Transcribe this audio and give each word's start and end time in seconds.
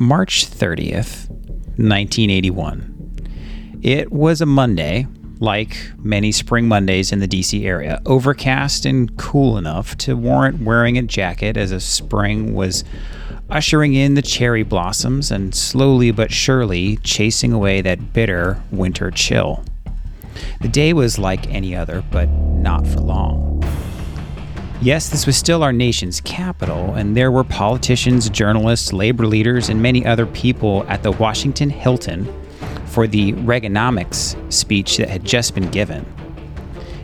March 0.00 0.46
30th, 0.46 1.28
1981. 1.76 3.78
It 3.82 4.10
was 4.10 4.40
a 4.40 4.46
Monday, 4.46 5.06
like 5.40 5.76
many 5.98 6.32
spring 6.32 6.66
Mondays 6.66 7.12
in 7.12 7.18
the 7.18 7.28
DC 7.28 7.66
area, 7.66 8.00
overcast 8.06 8.86
and 8.86 9.14
cool 9.18 9.58
enough 9.58 9.98
to 9.98 10.16
warrant 10.16 10.62
wearing 10.62 10.96
a 10.96 11.02
jacket 11.02 11.58
as 11.58 11.70
a 11.70 11.80
spring 11.80 12.54
was 12.54 12.82
ushering 13.50 13.92
in 13.92 14.14
the 14.14 14.22
cherry 14.22 14.62
blossoms 14.62 15.30
and 15.30 15.54
slowly 15.54 16.10
but 16.10 16.32
surely 16.32 16.96
chasing 17.02 17.52
away 17.52 17.82
that 17.82 18.14
bitter 18.14 18.62
winter 18.70 19.10
chill. 19.10 19.62
The 20.62 20.68
day 20.68 20.94
was 20.94 21.18
like 21.18 21.52
any 21.52 21.76
other, 21.76 22.02
but 22.10 22.30
not 22.30 22.86
for 22.86 23.00
long. 23.00 23.59
Yes, 24.82 25.10
this 25.10 25.26
was 25.26 25.36
still 25.36 25.62
our 25.62 25.74
nation's 25.74 26.22
capital, 26.22 26.94
and 26.94 27.14
there 27.14 27.30
were 27.30 27.44
politicians, 27.44 28.30
journalists, 28.30 28.94
labor 28.94 29.26
leaders, 29.26 29.68
and 29.68 29.82
many 29.82 30.06
other 30.06 30.24
people 30.24 30.86
at 30.88 31.02
the 31.02 31.12
Washington 31.12 31.68
Hilton 31.68 32.24
for 32.86 33.06
the 33.06 33.34
Reaganomics 33.34 34.36
speech 34.50 34.96
that 34.96 35.10
had 35.10 35.22
just 35.22 35.54
been 35.54 35.70
given. 35.70 36.06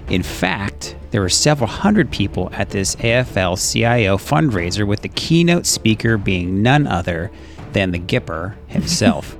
In 0.08 0.22
fact, 0.22 0.96
there 1.10 1.20
were 1.20 1.28
several 1.28 1.68
hundred 1.68 2.10
people 2.10 2.48
at 2.54 2.70
this 2.70 2.96
AFL 2.96 3.58
CIO 3.70 4.16
fundraiser, 4.16 4.86
with 4.86 5.02
the 5.02 5.10
keynote 5.10 5.66
speaker 5.66 6.16
being 6.16 6.62
none 6.62 6.86
other 6.86 7.30
than 7.74 7.90
the 7.90 7.98
Gipper 7.98 8.54
himself. 8.68 9.36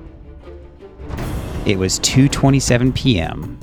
it 1.65 1.79
was 1.79 1.99
2:27 2.01 2.95
p.m. 2.95 3.59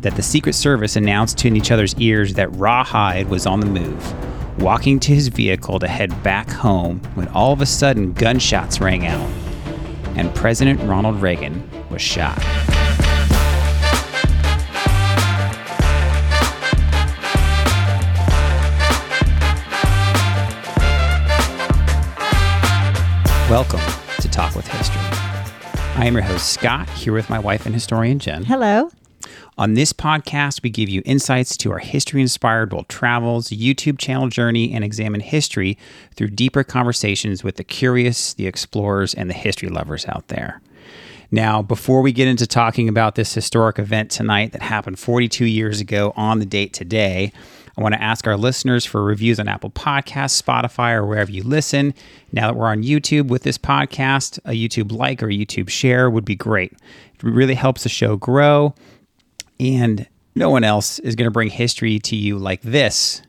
that 0.00 0.14
the 0.14 0.22
Secret 0.22 0.54
Service 0.54 0.94
announced 0.94 1.44
in 1.44 1.56
each 1.56 1.72
other's 1.72 1.94
ears 1.96 2.34
that 2.34 2.54
Rawhide 2.54 3.28
was 3.28 3.46
on 3.46 3.58
the 3.58 3.66
move, 3.66 4.60
walking 4.62 5.00
to 5.00 5.14
his 5.14 5.28
vehicle 5.28 5.78
to 5.80 5.88
head 5.88 6.22
back 6.22 6.48
home 6.48 7.00
when 7.14 7.26
all 7.28 7.52
of 7.52 7.60
a 7.60 7.66
sudden 7.66 8.12
gunshots 8.12 8.80
rang 8.80 9.06
out 9.06 9.28
and 10.16 10.32
President 10.34 10.80
Ronald 10.82 11.20
Reagan 11.20 11.68
was 11.90 12.00
shot. 12.00 12.38
Welcome 23.48 23.80
to 24.20 24.28
Talk 24.28 24.54
with 24.54 24.68
History. 24.68 25.00
I 25.96 26.04
am 26.04 26.14
your 26.14 26.22
host, 26.22 26.52
Scott, 26.52 26.88
here 26.90 27.12
with 27.12 27.28
my 27.28 27.40
wife 27.40 27.66
and 27.66 27.74
historian, 27.74 28.18
Jen. 28.20 28.44
Hello. 28.44 28.90
On 29.58 29.74
this 29.74 29.92
podcast, 29.92 30.62
we 30.62 30.70
give 30.70 30.88
you 30.88 31.02
insights 31.04 31.56
to 31.56 31.72
our 31.72 31.80
history 31.80 32.20
inspired 32.20 32.72
world 32.72 32.88
travels, 32.88 33.48
YouTube 33.48 33.98
channel 33.98 34.28
journey, 34.28 34.72
and 34.72 34.84
examine 34.84 35.20
history 35.20 35.76
through 36.14 36.28
deeper 36.28 36.62
conversations 36.62 37.42
with 37.42 37.56
the 37.56 37.64
curious, 37.64 38.34
the 38.34 38.46
explorers, 38.46 39.14
and 39.14 39.28
the 39.28 39.34
history 39.34 39.68
lovers 39.68 40.06
out 40.06 40.28
there. 40.28 40.60
Now, 41.32 41.60
before 41.60 42.02
we 42.02 42.12
get 42.12 42.28
into 42.28 42.46
talking 42.46 42.88
about 42.88 43.16
this 43.16 43.34
historic 43.34 43.80
event 43.80 44.12
tonight 44.12 44.52
that 44.52 44.62
happened 44.62 45.00
42 45.00 45.44
years 45.44 45.80
ago 45.80 46.12
on 46.14 46.38
the 46.38 46.46
date 46.46 46.72
today, 46.72 47.32
I 47.76 47.80
want 47.80 47.94
to 47.94 48.02
ask 48.02 48.28
our 48.28 48.36
listeners 48.36 48.84
for 48.84 49.02
reviews 49.02 49.40
on 49.40 49.48
Apple 49.48 49.70
Podcasts, 49.70 50.40
Spotify, 50.40 50.94
or 50.94 51.04
wherever 51.04 51.32
you 51.32 51.42
listen. 51.42 51.94
Now 52.30 52.46
that 52.46 52.56
we're 52.56 52.68
on 52.68 52.84
YouTube 52.84 53.26
with 53.26 53.42
this 53.42 53.58
podcast, 53.58 54.38
a 54.44 54.52
YouTube 54.52 54.92
like 54.92 55.20
or 55.20 55.28
a 55.28 55.32
YouTube 55.32 55.68
share 55.68 56.08
would 56.08 56.24
be 56.24 56.36
great. 56.36 56.72
It 56.72 57.24
really 57.24 57.54
helps 57.54 57.82
the 57.82 57.88
show 57.88 58.16
grow, 58.16 58.76
and 59.60 60.06
no 60.34 60.50
one 60.50 60.64
else 60.64 60.98
is 61.00 61.14
going 61.16 61.26
to 61.26 61.30
bring 61.32 61.50
history 61.50 61.98
to 62.00 62.16
you 62.16 62.38
like 62.38 62.62
this. 62.62 63.22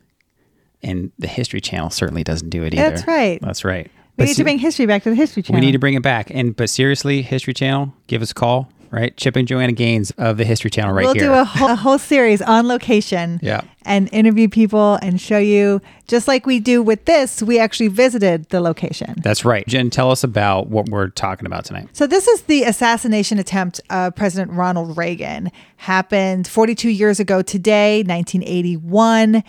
And 0.82 1.12
the 1.18 1.26
History 1.26 1.60
Channel 1.60 1.90
certainly 1.90 2.24
doesn't 2.24 2.48
do 2.50 2.62
it 2.62 2.72
either. 2.74 2.90
That's 2.90 3.06
right. 3.06 3.38
That's 3.42 3.64
right. 3.64 3.86
We 3.86 3.92
But 4.16 4.24
need 4.24 4.32
se- 4.34 4.36
to 4.40 4.44
bring 4.44 4.58
history 4.58 4.86
back 4.86 5.02
to 5.02 5.10
the 5.10 5.16
History 5.16 5.42
Channel. 5.42 5.60
we 5.60 5.66
need 5.66 5.72
to 5.72 5.78
bring 5.78 5.94
it 5.94 6.02
back. 6.02 6.30
And 6.30 6.54
but 6.56 6.70
seriously, 6.70 7.22
History 7.22 7.52
Channel, 7.54 7.92
give 8.06 8.22
us 8.22 8.30
a 8.30 8.34
call, 8.34 8.70
right? 8.90 9.16
Chip 9.16 9.36
and 9.36 9.46
Joanna 9.46 9.72
Gaines 9.72 10.10
of 10.12 10.36
the 10.36 10.44
History 10.44 10.70
Channel 10.70 10.92
right 10.94 11.04
here. 11.16 11.30
we'll 11.30 11.34
do 11.36 11.40
a 11.40 11.44
whole, 11.44 11.68
a 11.70 11.76
whole 11.76 11.98
series 11.98 12.42
on 12.42 12.68
location. 12.68 13.38
Yeah. 13.42 13.62
And 13.82 14.12
interview 14.12 14.48
people 14.48 14.98
and 15.00 15.20
show 15.20 15.38
you, 15.38 15.80
just 16.06 16.28
like 16.28 16.46
we 16.46 16.60
do 16.60 16.82
with 16.82 17.06
this, 17.06 17.42
we 17.42 17.58
actually 17.58 17.88
visited 17.88 18.48
the 18.50 18.60
location. 18.60 19.14
That's 19.22 19.44
right. 19.44 19.66
Jen, 19.66 19.90
tell 19.90 20.10
us 20.10 20.22
about 20.22 20.68
what 20.68 20.88
we're 20.88 21.08
talking 21.08 21.46
about 21.46 21.64
tonight. 21.64 21.88
So 21.92 22.06
this 22.06 22.28
is 22.28 22.42
the 22.42 22.64
assassination 22.64 23.38
attempt 23.38 23.80
of 23.90 24.14
President 24.14 24.52
Ronald 24.52 24.96
Reagan. 24.96 25.50
Happened 25.76 26.46
42 26.46 26.90
years 26.90 27.20
ago 27.20 27.42
today, 27.42 28.02
1981, 28.02 29.42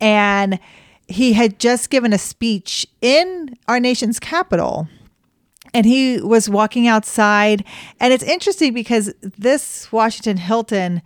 and 0.00 0.58
he 1.08 1.32
had 1.32 1.58
just 1.58 1.90
given 1.90 2.12
a 2.12 2.18
speech 2.18 2.86
in 3.00 3.56
our 3.68 3.80
nation's 3.80 4.20
capital. 4.20 4.88
And 5.74 5.86
he 5.86 6.20
was 6.20 6.50
walking 6.50 6.86
outside, 6.86 7.64
and 7.98 8.12
it's 8.12 8.22
interesting 8.22 8.74
because 8.74 9.14
this 9.20 9.90
Washington 9.90 10.36
Hilton 10.36 11.00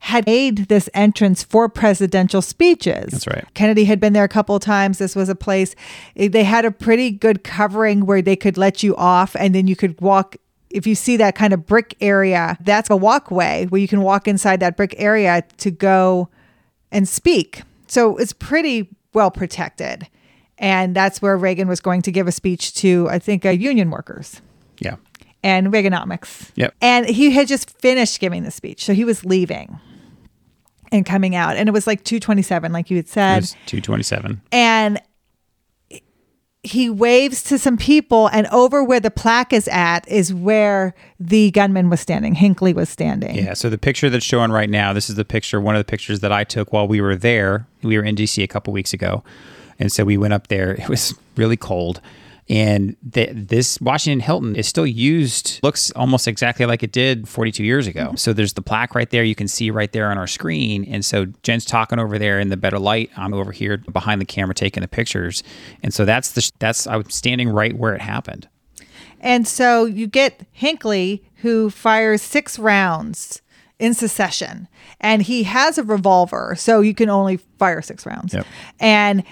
had 0.00 0.26
made 0.26 0.68
this 0.68 0.88
entrance 0.94 1.42
for 1.42 1.68
presidential 1.68 2.40
speeches. 2.40 3.10
That's 3.10 3.26
right. 3.26 3.44
Kennedy 3.54 3.84
had 3.84 4.00
been 4.00 4.12
there 4.12 4.24
a 4.24 4.28
couple 4.28 4.54
of 4.54 4.62
times. 4.62 4.98
This 4.98 5.16
was 5.16 5.28
a 5.28 5.34
place 5.34 5.74
eh, 6.16 6.28
they 6.28 6.44
had 6.44 6.64
a 6.64 6.70
pretty 6.70 7.10
good 7.10 7.42
covering 7.42 8.06
where 8.06 8.22
they 8.22 8.36
could 8.36 8.56
let 8.56 8.82
you 8.82 8.94
off 8.96 9.34
and 9.36 9.54
then 9.54 9.66
you 9.66 9.76
could 9.76 10.00
walk 10.00 10.36
if 10.70 10.86
you 10.86 10.94
see 10.94 11.16
that 11.16 11.34
kind 11.34 11.54
of 11.54 11.64
brick 11.66 11.96
area, 12.00 12.58
that's 12.60 12.90
a 12.90 12.96
walkway 12.96 13.64
where 13.66 13.80
you 13.80 13.88
can 13.88 14.02
walk 14.02 14.28
inside 14.28 14.60
that 14.60 14.76
brick 14.76 14.94
area 14.98 15.42
to 15.56 15.70
go 15.70 16.28
and 16.92 17.08
speak. 17.08 17.62
So 17.86 18.18
it's 18.18 18.34
pretty 18.34 18.88
well 19.14 19.30
protected. 19.30 20.08
And 20.58 20.94
that's 20.94 21.22
where 21.22 21.36
Reagan 21.36 21.68
was 21.68 21.80
going 21.80 22.02
to 22.02 22.12
give 22.12 22.26
a 22.26 22.32
speech 22.32 22.74
to, 22.76 23.08
I 23.10 23.18
think, 23.18 23.46
uh, 23.46 23.50
union 23.50 23.90
workers 23.90 24.40
Yeah. 24.80 24.96
and 25.42 25.68
Reaganomics. 25.68 26.50
Yep. 26.56 26.74
And 26.80 27.08
he 27.08 27.30
had 27.30 27.46
just 27.46 27.70
finished 27.80 28.18
giving 28.18 28.42
the 28.42 28.50
speech. 28.50 28.84
So 28.84 28.92
he 28.92 29.04
was 29.04 29.24
leaving 29.24 29.78
and 30.90 31.06
coming 31.06 31.34
out. 31.36 31.56
And 31.56 31.68
it 31.68 31.72
was 31.72 31.86
like 31.86 32.02
227, 32.04 32.72
like 32.72 32.90
you 32.90 32.96
had 32.96 33.04
It 33.06 33.08
said. 33.08 33.36
was 33.42 33.56
227. 33.66 34.40
and 34.50 35.00
he 36.64 36.90
waves 36.90 37.44
to 37.44 37.56
some 37.56 37.76
people 37.76 38.26
and 38.28 38.46
over 38.48 38.82
where 38.82 38.98
the 38.98 39.12
plaque 39.12 39.52
is 39.52 39.68
at 39.68 40.06
is 40.08 40.34
where 40.34 40.92
the 41.20 41.52
gunman 41.52 41.88
was 41.88 42.00
standing 42.00 42.34
hinckley 42.34 42.72
was 42.72 42.88
standing 42.88 43.36
Yeah. 43.36 43.54
So 43.54 43.70
the 43.70 43.78
picture 43.78 44.10
that's 44.10 44.24
showing 44.24 44.50
right 44.50 44.68
now, 44.68 44.92
this 44.92 45.08
is 45.08 45.14
the 45.14 45.24
picture, 45.24 45.60
one 45.60 45.76
of 45.76 45.80
the 45.80 45.84
pictures 45.90 46.18
that 46.20 46.32
I 46.32 46.42
took 46.42 46.72
while 46.72 46.88
we 46.88 47.00
were 47.00 47.14
there. 47.14 47.66
We 47.82 47.96
were 47.96 48.02
in 48.02 48.16
DC 48.16 48.42
a 48.42 48.48
couple 48.48 48.72
weeks 48.72 48.92
ago. 48.92 49.22
And 49.78 49.90
so 49.92 50.04
we 50.04 50.16
went 50.16 50.32
up 50.34 50.48
there. 50.48 50.72
It 50.72 50.88
was 50.88 51.14
really 51.36 51.56
cold. 51.56 52.00
And 52.50 52.96
th- 53.12 53.28
this 53.34 53.78
Washington 53.78 54.20
Hilton 54.20 54.56
is 54.56 54.66
still 54.66 54.86
used, 54.86 55.60
looks 55.62 55.90
almost 55.90 56.26
exactly 56.26 56.64
like 56.64 56.82
it 56.82 56.92
did 56.92 57.28
42 57.28 57.62
years 57.62 57.86
ago. 57.86 58.06
Mm-hmm. 58.06 58.16
So 58.16 58.32
there's 58.32 58.54
the 58.54 58.62
plaque 58.62 58.94
right 58.94 59.08
there. 59.10 59.22
You 59.22 59.34
can 59.34 59.48
see 59.48 59.70
right 59.70 59.92
there 59.92 60.10
on 60.10 60.16
our 60.16 60.26
screen. 60.26 60.84
And 60.86 61.04
so 61.04 61.26
Jen's 61.42 61.66
talking 61.66 61.98
over 61.98 62.18
there 62.18 62.40
in 62.40 62.48
the 62.48 62.56
better 62.56 62.78
light. 62.78 63.10
I'm 63.18 63.34
over 63.34 63.52
here 63.52 63.76
behind 63.76 64.20
the 64.22 64.24
camera 64.24 64.54
taking 64.54 64.80
the 64.80 64.88
pictures. 64.88 65.42
And 65.82 65.92
so 65.92 66.06
that's 66.06 66.32
the, 66.32 66.50
that's, 66.58 66.86
I 66.86 66.96
was 66.96 67.14
standing 67.14 67.50
right 67.50 67.76
where 67.76 67.94
it 67.94 68.00
happened. 68.00 68.48
and 69.20 69.46
so 69.46 69.84
you 69.84 70.06
get 70.06 70.46
hinckley 70.52 71.22
who 71.42 71.68
fires 71.70 72.22
six 72.22 72.58
rounds 72.58 73.42
in 73.78 73.92
succession 73.92 74.68
and 75.00 75.22
he 75.22 75.42
has 75.44 75.76
a 75.78 75.82
revolver 75.84 76.54
so 76.56 76.80
you 76.80 76.94
can 76.94 77.08
only 77.10 77.36
fire 77.58 77.82
six 77.82 78.06
rounds 78.06 78.32
Yep. 78.34 78.46
and 78.80 79.22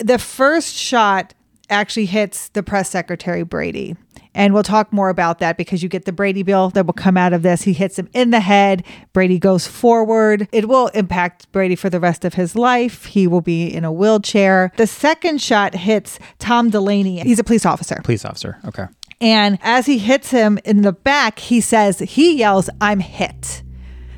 the 0.00 0.18
first 0.18 0.74
shot 0.74 1.34
actually 1.68 2.06
hits 2.06 2.48
the 2.48 2.62
press 2.62 2.90
secretary 2.90 3.42
Brady. 3.42 3.96
And 4.32 4.54
we'll 4.54 4.62
talk 4.62 4.92
more 4.92 5.08
about 5.08 5.40
that 5.40 5.56
because 5.56 5.82
you 5.82 5.88
get 5.88 6.04
the 6.04 6.12
Brady 6.12 6.44
bill 6.44 6.70
that 6.70 6.86
will 6.86 6.92
come 6.92 7.16
out 7.16 7.32
of 7.32 7.42
this. 7.42 7.62
He 7.62 7.72
hits 7.72 7.98
him 7.98 8.08
in 8.12 8.30
the 8.30 8.40
head. 8.40 8.84
Brady 9.12 9.40
goes 9.40 9.66
forward. 9.66 10.48
It 10.52 10.68
will 10.68 10.86
impact 10.88 11.50
Brady 11.50 11.74
for 11.74 11.90
the 11.90 11.98
rest 11.98 12.24
of 12.24 12.34
his 12.34 12.54
life. 12.54 13.06
He 13.06 13.26
will 13.26 13.40
be 13.40 13.66
in 13.66 13.84
a 13.84 13.92
wheelchair. 13.92 14.72
The 14.76 14.86
second 14.86 15.40
shot 15.40 15.74
hits 15.74 16.20
Tom 16.38 16.70
Delaney. 16.70 17.20
He's 17.20 17.40
a 17.40 17.44
police 17.44 17.66
officer. 17.66 18.00
Police 18.04 18.24
officer. 18.24 18.58
Okay. 18.66 18.86
And 19.20 19.58
as 19.62 19.86
he 19.86 19.98
hits 19.98 20.30
him 20.30 20.58
in 20.64 20.82
the 20.82 20.92
back, 20.92 21.40
he 21.40 21.60
says, 21.60 21.98
he 21.98 22.38
yells, 22.38 22.70
I'm 22.80 23.00
hit. 23.00 23.62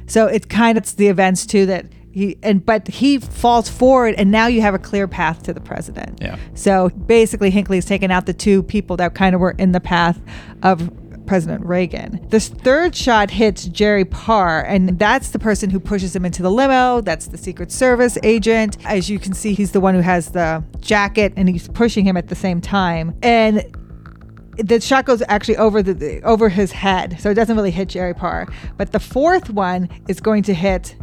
So 0.06 0.26
it 0.26 0.50
kind 0.50 0.76
of 0.76 0.84
it's 0.84 0.92
the 0.92 1.08
events 1.08 1.46
too 1.46 1.64
that 1.66 1.86
he 2.12 2.36
and 2.42 2.64
but 2.64 2.86
he 2.88 3.18
falls 3.18 3.68
forward 3.68 4.14
and 4.18 4.30
now 4.30 4.46
you 4.46 4.60
have 4.60 4.74
a 4.74 4.78
clear 4.78 5.08
path 5.08 5.42
to 5.44 5.52
the 5.52 5.60
president. 5.60 6.18
Yeah. 6.20 6.36
So 6.54 6.90
basically 6.90 7.50
Hinckley's 7.50 7.86
taken 7.86 8.10
out 8.10 8.26
the 8.26 8.34
two 8.34 8.62
people 8.62 8.96
that 8.98 9.14
kind 9.14 9.34
of 9.34 9.40
were 9.40 9.52
in 9.58 9.72
the 9.72 9.80
path 9.80 10.20
of 10.62 10.90
President 11.24 11.64
Reagan. 11.64 12.20
This 12.28 12.48
third 12.48 12.94
shot 12.96 13.30
hits 13.30 13.66
Jerry 13.66 14.04
Parr, 14.04 14.62
and 14.64 14.98
that's 14.98 15.30
the 15.30 15.38
person 15.38 15.70
who 15.70 15.78
pushes 15.78 16.14
him 16.14 16.24
into 16.24 16.42
the 16.42 16.50
limo. 16.50 17.00
That's 17.00 17.28
the 17.28 17.38
Secret 17.38 17.70
Service 17.70 18.18
agent. 18.24 18.76
As 18.84 19.08
you 19.08 19.18
can 19.20 19.32
see, 19.32 19.54
he's 19.54 19.70
the 19.70 19.80
one 19.80 19.94
who 19.94 20.00
has 20.00 20.32
the 20.32 20.62
jacket 20.80 21.32
and 21.36 21.48
he's 21.48 21.68
pushing 21.68 22.04
him 22.04 22.16
at 22.16 22.26
the 22.28 22.34
same 22.34 22.60
time. 22.60 23.14
And 23.22 23.64
the 24.58 24.80
shot 24.80 25.06
goes 25.06 25.22
actually 25.28 25.56
over 25.56 25.82
the- 25.82 25.94
the 25.94 26.22
over 26.22 26.48
his 26.48 26.72
head, 26.72 27.16
so 27.20 27.30
it 27.30 27.34
doesn't 27.34 27.56
really 27.56 27.70
hit 27.70 27.88
Jerry 27.88 28.12
Parr. 28.14 28.46
But 28.76 28.92
the 28.92 29.00
fourth 29.00 29.48
one 29.48 29.88
is 30.08 30.20
going 30.20 30.42
to 30.42 30.54
hit 30.54 30.96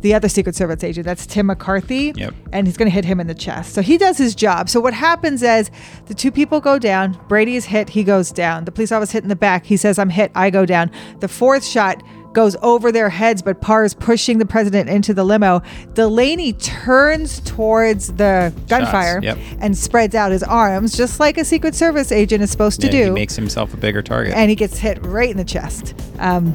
the 0.00 0.14
other 0.14 0.28
Secret 0.28 0.54
Service 0.54 0.84
agent. 0.84 1.04
That's 1.06 1.26
Tim 1.26 1.46
McCarthy. 1.46 2.12
Yep. 2.16 2.34
And 2.52 2.66
he's 2.66 2.76
going 2.76 2.86
to 2.88 2.94
hit 2.94 3.04
him 3.04 3.20
in 3.20 3.26
the 3.26 3.34
chest. 3.34 3.74
So 3.74 3.82
he 3.82 3.98
does 3.98 4.18
his 4.18 4.34
job. 4.34 4.68
So 4.68 4.80
what 4.80 4.94
happens 4.94 5.42
is 5.42 5.70
the 6.06 6.14
two 6.14 6.30
people 6.30 6.60
go 6.60 6.78
down. 6.78 7.18
Brady 7.28 7.56
is 7.56 7.64
hit. 7.64 7.88
He 7.88 8.04
goes 8.04 8.30
down. 8.30 8.64
The 8.64 8.72
police 8.72 8.92
officer 8.92 9.14
hit 9.14 9.22
in 9.22 9.28
the 9.28 9.36
back. 9.36 9.64
He 9.66 9.76
says, 9.76 9.98
I'm 9.98 10.10
hit. 10.10 10.30
I 10.34 10.50
go 10.50 10.66
down. 10.66 10.90
The 11.20 11.28
fourth 11.28 11.64
shot 11.64 12.02
goes 12.32 12.54
over 12.60 12.92
their 12.92 13.08
heads, 13.08 13.40
but 13.40 13.62
Parr 13.62 13.82
is 13.82 13.94
pushing 13.94 14.36
the 14.36 14.44
president 14.44 14.90
into 14.90 15.14
the 15.14 15.24
limo. 15.24 15.62
Delaney 15.94 16.52
turns 16.52 17.40
towards 17.40 18.12
the 18.12 18.52
gunfire 18.68 19.20
yep. 19.22 19.38
and 19.60 19.76
spreads 19.76 20.14
out 20.14 20.32
his 20.32 20.42
arms, 20.42 20.94
just 20.94 21.18
like 21.18 21.38
a 21.38 21.44
Secret 21.46 21.74
Service 21.74 22.12
agent 22.12 22.42
is 22.42 22.50
supposed 22.50 22.82
to 22.82 22.88
Yeah, 22.88 22.92
do 22.92 23.04
He 23.04 23.10
makes 23.10 23.36
himself 23.36 23.72
a 23.72 23.78
bigger 23.78 24.02
target. 24.02 24.34
and 24.34 24.50
he 24.50 24.54
gets 24.54 24.76
hit 24.76 25.02
right 25.02 25.30
in 25.30 25.38
the 25.38 25.44
chest. 25.46 25.94
Um, 26.18 26.54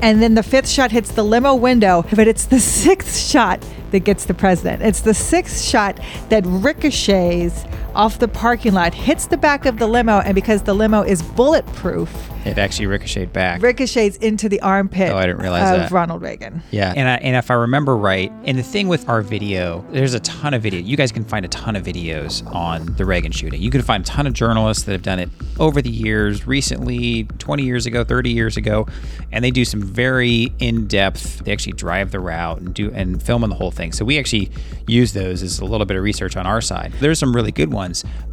and 0.00 0.22
then 0.22 0.34
the 0.34 0.42
fifth 0.42 0.68
shot 0.68 0.90
hits 0.90 1.12
the 1.12 1.22
limo 1.22 1.54
window, 1.54 2.04
but 2.14 2.28
it's 2.28 2.46
the 2.46 2.60
sixth 2.60 3.16
shot 3.16 3.64
that 3.90 4.00
gets 4.00 4.24
the 4.24 4.34
president. 4.34 4.82
It's 4.82 5.00
the 5.00 5.14
sixth 5.14 5.62
shot 5.62 5.98
that 6.28 6.44
ricochets 6.46 7.64
off 7.94 8.18
the 8.18 8.28
parking 8.28 8.74
lot, 8.74 8.94
hits 8.94 9.26
the 9.26 9.36
back 9.36 9.66
of 9.66 9.78
the 9.78 9.86
limo, 9.86 10.20
and 10.20 10.34
because 10.34 10.62
the 10.62 10.74
limo 10.74 11.02
is 11.02 11.22
bulletproof, 11.22 12.30
it 12.44 12.58
actually 12.58 12.86
ricocheted 12.86 13.32
back. 13.32 13.62
ricochets 13.62 14.18
into 14.18 14.50
the 14.50 14.60
armpit 14.60 15.10
Oh, 15.10 15.16
I 15.16 15.24
didn't 15.24 15.40
realize 15.40 15.70
of 15.70 15.78
that. 15.78 15.90
Ronald 15.90 16.20
Reagan. 16.20 16.62
Yeah, 16.70 16.92
and 16.94 17.08
I, 17.08 17.14
and 17.14 17.36
if 17.36 17.50
I 17.50 17.54
remember 17.54 17.96
right, 17.96 18.30
and 18.44 18.58
the 18.58 18.62
thing 18.62 18.86
with 18.88 19.08
our 19.08 19.22
video, 19.22 19.82
there's 19.92 20.12
a 20.12 20.20
ton 20.20 20.52
of 20.52 20.60
video. 20.62 20.80
You 20.80 20.96
guys 20.96 21.10
can 21.10 21.24
find 21.24 21.46
a 21.46 21.48
ton 21.48 21.74
of 21.74 21.84
videos 21.84 22.44
on 22.54 22.84
the 22.96 23.06
Reagan 23.06 23.32
shooting. 23.32 23.62
You 23.62 23.70
can 23.70 23.80
find 23.80 24.02
a 24.02 24.06
ton 24.06 24.26
of 24.26 24.34
journalists 24.34 24.84
that 24.84 24.92
have 24.92 25.02
done 25.02 25.18
it 25.20 25.30
over 25.58 25.80
the 25.80 25.90
years, 25.90 26.46
recently, 26.46 27.24
20 27.38 27.62
years 27.62 27.86
ago, 27.86 28.04
30 28.04 28.30
years 28.30 28.58
ago, 28.58 28.86
and 29.32 29.42
they 29.42 29.50
do 29.50 29.64
some 29.64 29.80
very 29.82 30.52
in-depth. 30.58 31.44
They 31.44 31.52
actually 31.52 31.72
drive 31.74 32.10
the 32.10 32.20
route 32.20 32.58
and 32.58 32.74
do 32.74 32.90
and 32.92 33.22
film 33.22 33.42
on 33.42 33.48
the 33.48 33.56
whole 33.56 33.70
thing. 33.70 33.92
So 33.92 34.04
we 34.04 34.18
actually 34.18 34.50
use 34.86 35.14
those 35.14 35.42
as 35.42 35.60
a 35.60 35.64
little 35.64 35.86
bit 35.86 35.96
of 35.96 36.02
research 36.02 36.36
on 36.36 36.46
our 36.46 36.60
side. 36.60 36.92
There's 37.00 37.18
some 37.18 37.34
really 37.34 37.52
good 37.52 37.72
ones, 37.72 37.83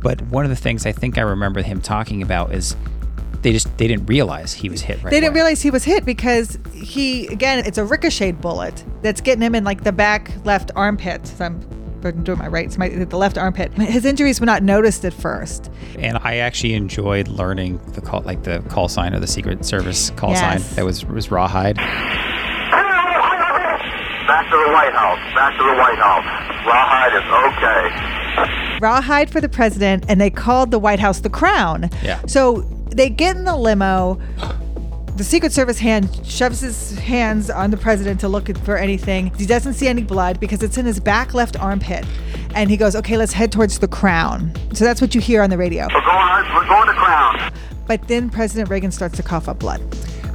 but 0.01 0.21
one 0.23 0.43
of 0.45 0.49
the 0.49 0.55
things 0.55 0.85
I 0.85 0.91
think 0.91 1.17
I 1.17 1.21
remember 1.21 1.61
him 1.61 1.79
talking 1.81 2.21
about 2.21 2.53
is. 2.53 2.75
They 3.43 3.53
just 3.53 3.75
they 3.79 3.87
didn't 3.87 4.05
realize 4.05 4.53
he 4.53 4.69
was 4.69 4.81
hit 4.81 5.01
right 5.01 5.09
They 5.09 5.19
didn't 5.19 5.29
away. 5.31 5.37
realize 5.41 5.63
he 5.63 5.71
was 5.71 5.83
hit 5.83 6.05
because 6.05 6.59
he, 6.75 7.25
again, 7.29 7.65
it's 7.65 7.79
a 7.79 7.83
ricocheted 7.83 8.39
bullet 8.39 8.83
that's 9.01 9.19
getting 9.19 9.41
him 9.41 9.55
in 9.55 9.63
like 9.63 9.83
the 9.83 9.91
back 9.91 10.29
left 10.45 10.69
armpit. 10.75 11.25
So 11.25 11.45
I'm 11.45 11.59
doing 12.23 12.37
my 12.37 12.47
right, 12.47 12.67
it's 12.67 12.77
my 12.77 12.89
the 12.89 13.17
left 13.17 13.39
armpit. 13.39 13.73
His 13.73 14.05
injuries 14.05 14.39
were 14.39 14.45
not 14.45 14.61
noticed 14.61 15.03
at 15.05 15.13
first. 15.13 15.71
And 15.97 16.19
I 16.21 16.35
actually 16.37 16.75
enjoyed 16.75 17.29
learning 17.29 17.79
the 17.93 18.01
call, 18.01 18.21
like 18.21 18.43
the 18.43 18.59
call 18.69 18.87
sign 18.87 19.15
or 19.15 19.19
the 19.19 19.25
Secret 19.25 19.65
Service 19.65 20.11
call 20.11 20.29
Yes. 20.33 20.39
sign 20.63 20.75
that 20.75 20.85
was 20.85 21.03
was 21.05 21.31
rawhide. 21.31 21.77
Back 21.77 21.87
to 24.51 24.55
the 24.55 24.71
White 24.71 24.93
House. 24.93 25.17
Back 25.33 25.57
to 25.57 25.63
the 25.63 25.73
White 25.81 25.97
House. 25.97 26.25
Rawhide 26.67 27.15
is 27.17 27.25
okay. 27.49 27.89
Rawhide 28.81 29.29
for 29.29 29.39
the 29.39 29.49
president 29.49 30.05
and 30.09 30.19
they 30.19 30.29
called 30.29 30.71
the 30.71 30.79
White 30.79 30.99
House 30.99 31.19
the 31.19 31.29
crown. 31.29 31.89
Yeah. 32.03 32.21
So 32.25 32.61
they 32.89 33.09
get 33.09 33.37
in 33.37 33.45
the 33.45 33.55
limo. 33.55 34.19
The 35.15 35.23
Secret 35.23 35.51
Service 35.51 35.77
hand 35.77 36.09
shoves 36.25 36.61
his 36.61 36.97
hands 36.97 37.49
on 37.49 37.69
the 37.69 37.77
president 37.77 38.19
to 38.21 38.27
look 38.27 38.55
for 38.59 38.77
anything. 38.77 39.31
He 39.35 39.45
doesn't 39.45 39.73
see 39.73 39.87
any 39.87 40.03
blood 40.03 40.39
because 40.39 40.63
it's 40.63 40.77
in 40.77 40.85
his 40.85 40.99
back 40.99 41.33
left 41.33 41.59
armpit. 41.59 42.05
And 42.55 42.69
he 42.69 42.77
goes, 42.77 42.95
okay, 42.95 43.17
let's 43.17 43.33
head 43.33 43.51
towards 43.51 43.79
the 43.79 43.87
crown. 43.87 44.51
So 44.73 44.83
that's 44.83 44.99
what 44.99 45.13
you 45.13 45.21
hear 45.21 45.41
on 45.41 45.49
the 45.49 45.57
radio. 45.57 45.87
We're 45.93 46.01
going, 46.01 46.55
we're 46.55 46.67
going 46.67 46.87
to 46.87 46.93
Crown. 46.93 47.53
But 47.87 48.07
then 48.07 48.29
President 48.29 48.69
Reagan 48.69 48.91
starts 48.91 49.15
to 49.17 49.23
cough 49.23 49.47
up 49.47 49.59
blood. 49.59 49.81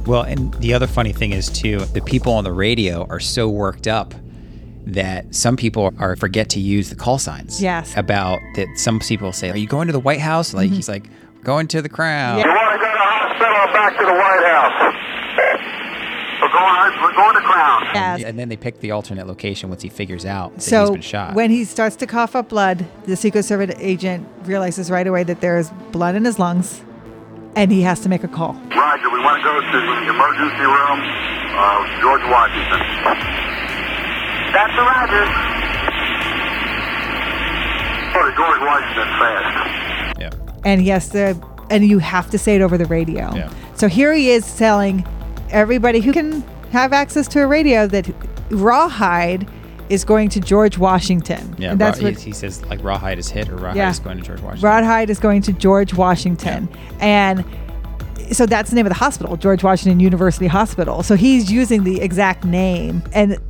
Well, 0.05 0.21
and 0.21 0.53
the 0.55 0.73
other 0.73 0.87
funny 0.87 1.11
thing 1.11 1.33
is 1.33 1.49
too, 1.49 1.79
the 1.79 2.01
people 2.01 2.33
on 2.33 2.43
the 2.43 2.53
radio 2.53 3.05
are 3.09 3.19
so 3.19 3.49
worked 3.49 3.87
up 3.87 4.13
that 4.93 5.33
some 5.35 5.55
people 5.57 5.93
are 5.99 6.15
forget 6.15 6.49
to 6.51 6.59
use 6.59 6.89
the 6.89 6.95
call 6.95 7.17
signs. 7.19 7.61
Yes. 7.61 7.93
About 7.97 8.39
that, 8.55 8.67
some 8.77 8.99
people 8.99 9.31
say, 9.33 9.49
"Are 9.49 9.57
you 9.57 9.67
going 9.67 9.87
to 9.87 9.93
the 9.93 9.99
White 9.99 10.21
House?" 10.21 10.53
Like 10.53 10.69
he's 10.71 10.89
like, 10.89 11.09
"Going 11.43 11.67
to 11.69 11.81
the 11.81 11.89
Crown." 11.89 12.39
Yeah. 12.39 12.45
You 12.45 12.49
want 12.51 12.71
to 12.73 12.85
go 12.85 12.91
to 12.91 12.97
the 12.97 12.99
hospital 12.99 13.55
or 13.55 13.73
back 13.73 13.97
to 13.99 14.05
the 14.05 14.13
White 14.13 14.45
House? 14.45 14.93
We're 16.39 16.49
going, 16.49 17.01
we're 17.01 17.15
going 17.15 17.33
to 17.35 17.41
Crown. 17.41 17.83
Yes. 17.95 18.23
And 18.23 18.37
then 18.37 18.47
they 18.49 18.55
pick 18.57 18.79
the 18.79 18.91
alternate 18.91 19.25
location 19.27 19.69
once 19.69 19.81
he 19.81 19.89
figures 19.89 20.23
out 20.25 20.51
that 20.53 20.55
he's 20.63 20.65
So 20.69 20.91
been 20.93 21.01
shot. 21.01 21.33
when 21.33 21.49
he 21.49 21.63
starts 21.65 21.95
to 21.97 22.05
cough 22.07 22.35
up 22.35 22.49
blood, 22.49 22.85
the 23.05 23.15
Secret 23.15 23.43
Service 23.43 23.75
agent 23.79 24.27
realizes 24.43 24.91
right 24.91 25.07
away 25.07 25.23
that 25.23 25.41
there's 25.41 25.71
blood 25.91 26.13
in 26.15 26.25
his 26.25 26.37
lungs 26.37 26.83
and 27.55 27.71
he 27.71 27.81
has 27.81 27.99
to 28.01 28.09
make 28.09 28.23
a 28.23 28.27
call. 28.27 28.53
Roger, 28.69 29.09
we 29.09 29.19
want 29.19 29.41
to 29.41 29.43
go 29.43 29.59
to 29.59 29.79
the 30.05 30.13
emergency 30.13 30.61
room, 30.61 30.99
uh, 31.57 32.01
George 32.01 32.21
Washington. 32.29 33.46
That's 34.53 34.73
the 34.75 34.81
Roger. 34.81 35.23
Oh, 38.15 38.19
Go 38.19 38.25
to 38.25 38.35
George 38.35 38.61
Washington 38.61 39.07
fast. 39.19 40.19
yeah. 40.19 40.29
and 40.65 40.81
he 40.81 40.87
has 40.89 41.09
to 41.09 41.35
and 41.69 41.85
you 41.85 41.99
have 41.99 42.29
to 42.31 42.37
say 42.37 42.55
it 42.55 42.61
over 42.61 42.77
the 42.77 42.85
radio 42.85 43.33
Yeah. 43.35 43.51
so 43.75 43.87
here 43.87 44.13
he 44.13 44.29
is 44.31 44.55
telling 44.57 45.05
everybody 45.51 45.99
who 45.99 46.11
can 46.13 46.41
have 46.71 46.93
access 46.93 47.27
to 47.29 47.41
a 47.41 47.47
radio 47.47 47.85
that 47.87 48.09
rawhide 48.49 49.47
is 49.89 50.03
going 50.05 50.29
to 50.29 50.39
george 50.39 50.77
washington 50.77 51.53
Yeah, 51.59 51.71
and 51.71 51.79
that's 51.81 51.99
Raw- 52.01 52.09
what 52.09 52.19
he 52.19 52.31
says 52.31 52.63
like 52.65 52.81
rawhide 52.83 53.19
is 53.19 53.29
hit 53.29 53.49
or 53.49 53.55
rawhide 53.57 53.75
Yeah. 53.75 53.89
is 53.89 53.99
going 53.99 54.17
to 54.17 54.23
George 54.23 54.41
Washington. 54.41 54.69
rawhide 54.69 55.09
is 55.09 55.19
going 55.19 55.41
to 55.43 55.53
george 55.53 55.93
washington 55.93 56.69
and 56.99 57.43
so 58.31 58.45
that's 58.45 58.69
the 58.71 58.75
name 58.77 58.85
of 58.85 58.89
the 58.91 58.95
hospital 58.99 59.35
george 59.37 59.61
washington 59.63 59.99
university 59.99 60.47
hospital 60.47 61.03
so 61.03 61.15
he's 61.15 61.51
using 61.51 61.83
the 61.83 62.01
exact 62.01 62.43
name 62.45 63.03
and 63.13 63.31
th- 63.31 63.41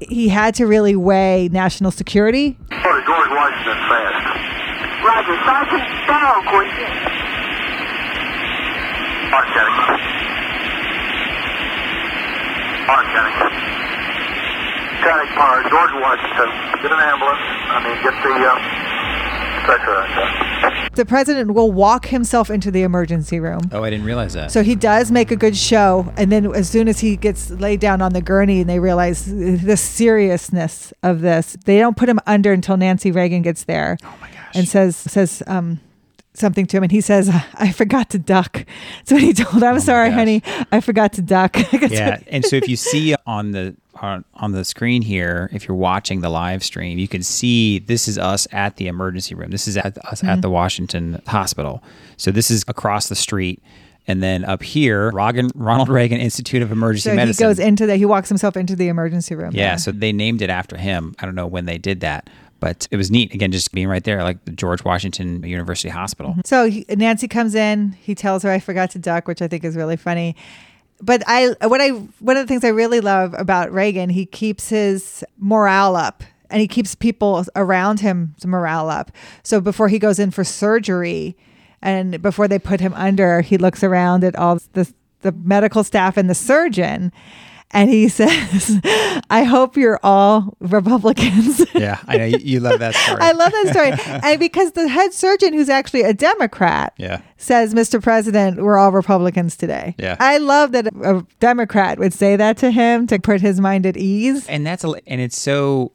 he 0.00 0.28
had 0.28 0.54
to 0.56 0.66
really 0.66 0.96
weigh 0.96 1.48
national 1.52 1.90
security 1.90 2.56
Go 2.70 2.76
George 3.06 3.30
Washington 3.30 3.78
fast. 3.88 4.24
Roger, 5.04 5.36
Sergeant, 5.44 5.84
down, 6.08 6.40
quick. 6.48 6.72
Mark 9.30 9.46
Jennings. 9.52 10.00
Mark 12.88 13.06
Jennings. 13.12 13.40
Jennings, 15.04 15.34
uh, 15.36 15.68
George 15.68 15.94
Washington. 16.00 16.48
Get 16.80 16.92
an 16.92 17.00
ambulance. 17.00 17.44
I 17.68 17.78
mean, 17.84 17.96
get 18.02 18.14
the, 18.22 18.32
uh, 18.32 18.56
stretcher. 18.56 18.93
The 20.94 21.04
president 21.06 21.52
will 21.54 21.72
walk 21.72 22.06
himself 22.06 22.50
into 22.50 22.70
the 22.70 22.82
emergency 22.82 23.40
room 23.40 23.60
Oh, 23.72 23.82
I 23.82 23.90
didn't 23.90 24.06
realize 24.06 24.34
that. 24.34 24.50
So 24.52 24.62
he 24.62 24.74
does 24.74 25.10
make 25.10 25.30
a 25.30 25.36
good 25.36 25.56
show, 25.56 26.12
and 26.16 26.30
then 26.30 26.54
as 26.54 26.68
soon 26.68 26.88
as 26.88 27.00
he 27.00 27.16
gets 27.16 27.50
laid 27.50 27.80
down 27.80 28.00
on 28.02 28.12
the 28.12 28.22
gurney, 28.22 28.60
and 28.60 28.70
they 28.70 28.78
realize 28.78 29.24
the 29.26 29.76
seriousness 29.76 30.92
of 31.02 31.20
this, 31.20 31.56
they 31.64 31.78
don't 31.78 31.96
put 31.96 32.08
him 32.08 32.20
under 32.26 32.52
until 32.52 32.76
Nancy 32.76 33.10
Reagan 33.10 33.42
gets 33.42 33.64
there. 33.64 33.96
oh 34.04 34.14
my 34.20 34.28
gosh. 34.28 34.40
And 34.54 34.68
says 34.68 34.96
says 34.96 35.42
um, 35.46 35.80
something 36.34 36.66
to 36.66 36.76
him, 36.76 36.82
and 36.84 36.92
he 36.92 37.00
says, 37.00 37.28
"I 37.54 37.72
forgot 37.72 38.10
to 38.10 38.18
duck." 38.18 38.64
So 39.04 39.16
he 39.16 39.32
told, 39.32 39.62
"I'm 39.62 39.80
sorry, 39.80 40.08
Oh 40.08 40.10
gosh. 40.10 40.18
honey, 40.18 40.42
I 40.70 40.80
forgot 40.80 41.12
to 41.14 41.22
duck." 41.22 41.56
yeah 41.90 42.20
and 42.28 42.44
so 42.44 42.56
if 42.56 42.68
you 42.68 42.76
see 42.76 43.14
on 43.26 43.50
the 43.50 43.74
on, 43.96 44.24
on 44.34 44.52
the 44.52 44.64
screen 44.64 45.02
here 45.02 45.48
if 45.52 45.66
you're 45.68 45.76
watching 45.76 46.20
the 46.20 46.28
live 46.28 46.62
stream 46.64 46.98
you 46.98 47.08
can 47.08 47.22
see 47.22 47.78
this 47.78 48.08
is 48.08 48.18
us 48.18 48.46
at 48.52 48.76
the 48.76 48.86
emergency 48.88 49.34
room 49.34 49.50
this 49.50 49.68
is 49.68 49.76
at 49.76 49.96
us 50.06 50.20
Mm-hmm. 50.20 50.28
at 50.28 50.42
the 50.42 50.50
washington 50.50 51.20
hospital 51.26 51.82
so 52.16 52.30
this 52.30 52.50
is 52.50 52.64
across 52.68 53.08
the 53.08 53.14
street 53.14 53.62
and 54.06 54.22
then 54.22 54.44
up 54.44 54.62
here 54.62 55.10
Rogan, 55.12 55.50
ronald 55.54 55.88
reagan 55.88 56.20
institute 56.20 56.62
of 56.62 56.70
emergency 56.72 57.10
So 57.10 57.14
medicine 57.16 57.44
he 57.44 57.48
goes 57.48 57.58
into 57.58 57.86
the 57.86 57.96
he 57.96 58.04
walks 58.04 58.28
himself 58.28 58.56
into 58.56 58.74
the 58.76 58.88
emergency 58.88 59.34
room. 59.34 59.50
yeah 59.54 59.76
so 59.76 59.92
they 59.92 60.12
named 60.12 60.42
it 60.42 60.50
after 60.50 60.76
him 60.76 61.14
i 61.20 61.24
don't 61.26 61.34
know 61.34 61.46
when 61.46 61.64
they 61.66 61.78
did 61.78 62.00
that 62.00 62.28
but 62.60 62.88
it 62.90 62.96
was 62.96 63.10
neat 63.10 63.32
again 63.34 63.52
just 63.52 63.72
being 63.72 63.88
right 63.88 64.04
there 64.04 64.22
like 64.22 64.44
the 64.44 64.50
george 64.52 64.84
washington 64.84 65.42
university 65.42 65.88
hospital 65.88 66.34
So 66.44 66.68
he, 66.70 66.84
Nancy 66.88 67.28
comes 67.28 67.54
in. 67.54 67.92
He 68.00 68.14
tells 68.14 68.42
her, 68.42 68.50
"I 68.50 68.58
forgot 68.58 68.90
to 68.90 68.98
duck," 68.98 69.28
which 69.28 69.40
I 69.42 69.48
think 69.48 69.64
is 69.64 69.76
really 69.76 69.96
funny. 69.96 70.34
But 71.00 71.22
I, 71.26 71.54
what 71.62 71.80
I, 71.80 71.90
one 71.90 72.36
of 72.36 72.42
the 72.42 72.46
things 72.46 72.64
I 72.64 72.68
really 72.68 73.00
love 73.00 73.34
about 73.36 73.72
Reagan, 73.72 74.10
he 74.10 74.26
keeps 74.26 74.68
his 74.68 75.24
morale 75.38 75.96
up, 75.96 76.22
and 76.50 76.60
he 76.60 76.68
keeps 76.68 76.94
people 76.94 77.44
around 77.56 78.00
him 78.00 78.34
morale 78.44 78.88
up. 78.88 79.10
So 79.42 79.60
before 79.60 79.88
he 79.88 79.98
goes 79.98 80.18
in 80.18 80.30
for 80.30 80.44
surgery, 80.44 81.36
and 81.82 82.22
before 82.22 82.48
they 82.48 82.58
put 82.58 82.80
him 82.80 82.94
under, 82.94 83.42
he 83.42 83.58
looks 83.58 83.82
around 83.82 84.24
at 84.24 84.36
all 84.36 84.58
the 84.72 84.92
the 85.24 85.32
medical 85.32 85.82
staff 85.82 86.16
and 86.16 86.30
the 86.30 86.34
surgeon. 86.34 87.10
And 87.70 87.90
he 87.90 88.08
says, 88.20 88.80
I 89.30 89.44
hope 89.44 89.76
you're 89.76 89.98
all 90.02 90.56
Republicans. 90.60 91.64
yeah 91.74 91.98
i 92.06 92.16
know 92.16 92.24
you, 92.24 92.38
you 92.38 92.60
love 92.60 92.78
that 92.78 92.94
story 92.94 93.18
I 93.20 93.32
love 93.32 93.50
that 93.50 93.68
story. 93.68 94.20
and 94.22 94.38
because 94.38 94.72
the 94.72 94.88
head 94.88 95.12
surgeon, 95.12 95.52
who's 95.54 95.68
actually 95.68 96.02
a 96.02 96.14
Democrat, 96.14 96.94
Yeah. 96.98 97.20
says, 97.36 97.74
Mr. 97.74 98.02
President, 98.02 98.62
we're 98.62 98.78
all 98.78 98.92
Republicans 98.92 99.56
today. 99.56 99.94
Yeah. 99.98 100.16
I 100.20 100.38
love 100.38 100.72
that 100.72 100.86
a 100.86 101.14
a 101.14 101.26
Democrat 101.40 101.98
would 101.98 102.12
say 102.12 102.36
that 102.36 102.56
to 102.58 102.70
him 102.70 103.06
to 103.06 103.18
put 103.18 103.40
his 103.40 103.60
mind 103.60 103.86
at 103.86 103.96
ease. 103.96 104.46
and 104.48 104.66
that's 104.66 104.84
a, 104.84 104.94
and 105.06 105.20
it's 105.20 105.40
so 105.40 105.92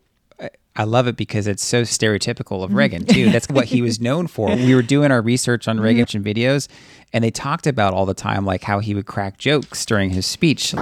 I 0.79 0.83
love 0.85 1.07
it 1.07 1.17
because 1.17 1.45
it's 1.45 1.63
so 1.63 1.81
stereotypical 1.81 2.63
of 2.63 2.71
mm. 2.71 2.75
Reagan 2.75 3.05
too. 3.05 3.31
That's 3.31 3.49
what 3.49 3.65
he 3.65 3.81
was 3.81 3.99
known 3.99 4.27
for. 4.27 4.55
We 4.55 4.73
were 4.73 4.81
doing 4.81 5.11
our 5.11 5.21
research 5.21 5.67
on 5.67 5.75
mm-hmm. 5.75 5.83
Reagan 5.83 6.05
and 6.13 6.25
videos, 6.25 6.69
and 7.11 7.21
they 7.21 7.31
talked 7.31 7.67
about 7.67 7.93
all 7.93 8.05
the 8.05 8.13
time 8.13 8.45
like 8.45 8.63
how 8.63 8.79
he 8.79 8.95
would 8.95 9.05
crack 9.05 9.37
jokes 9.37 9.85
during 9.85 10.09
his 10.09 10.25
speech. 10.25 10.73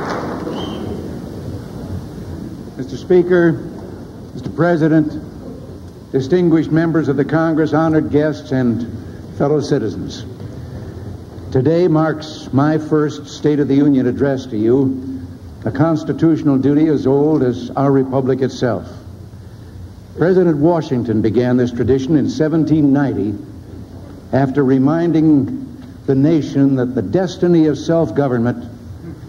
Mr. 2.77 2.95
Speaker, 2.95 3.53
Mr. 4.35 4.55
President, 4.55 5.11
distinguished 6.11 6.71
members 6.71 7.07
of 7.07 7.17
the 7.17 7.25
Congress, 7.25 7.73
honored 7.73 8.11
guests, 8.11 8.51
and 8.51 8.87
fellow 9.35 9.59
citizens. 9.59 10.23
Today 11.51 11.87
marks 11.87 12.53
my 12.53 12.77
first 12.77 13.25
State 13.25 13.59
of 13.59 13.67
the 13.67 13.73
Union 13.73 14.05
address 14.05 14.45
to 14.45 14.57
you, 14.57 15.25
a 15.65 15.71
constitutional 15.71 16.59
duty 16.59 16.87
as 16.87 17.07
old 17.07 17.41
as 17.41 17.71
our 17.71 17.91
republic 17.91 18.41
itself. 18.41 18.87
President 20.19 20.57
Washington 20.57 21.23
began 21.23 21.57
this 21.57 21.71
tradition 21.71 22.15
in 22.15 22.25
1790 22.25 23.43
after 24.33 24.63
reminding 24.63 25.65
the 26.05 26.13
nation 26.13 26.75
that 26.75 26.93
the 26.93 27.01
destiny 27.01 27.65
of 27.65 27.75
self 27.75 28.13
government 28.13 28.69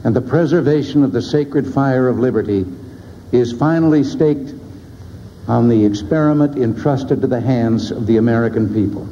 and 0.05 0.15
the 0.15 0.21
preservation 0.21 1.03
of 1.03 1.13
the 1.13 1.23
sacred 1.23 1.67
fire 1.73 2.09
of 2.09 2.19
liberty 2.19 2.67
is 3.33 3.53
finally 3.53 4.03
staked 4.05 4.55
on 5.47 5.69
the 5.69 5.85
experiment 5.85 6.59
entrusted 6.59 7.21
to 7.21 7.27
the 7.27 7.41
hands 7.41 7.91
of 7.91 8.07
the 8.07 8.19
American 8.19 8.73
people. 8.73 9.09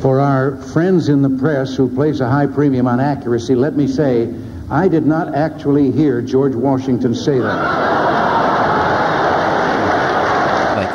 For 0.00 0.20
our 0.20 0.56
friends 0.72 1.08
in 1.08 1.20
the 1.20 1.30
press 1.30 1.74
who 1.76 1.94
place 1.94 2.20
a 2.20 2.28
high 2.28 2.46
premium 2.46 2.86
on 2.86 3.00
accuracy, 3.00 3.54
let 3.54 3.76
me 3.76 3.86
say, 3.86 4.32
I 4.70 4.88
did 4.88 5.04
not 5.04 5.34
actually 5.34 5.90
hear 5.90 6.22
George 6.22 6.54
Washington 6.54 7.14
say 7.14 7.38
that 7.38 8.00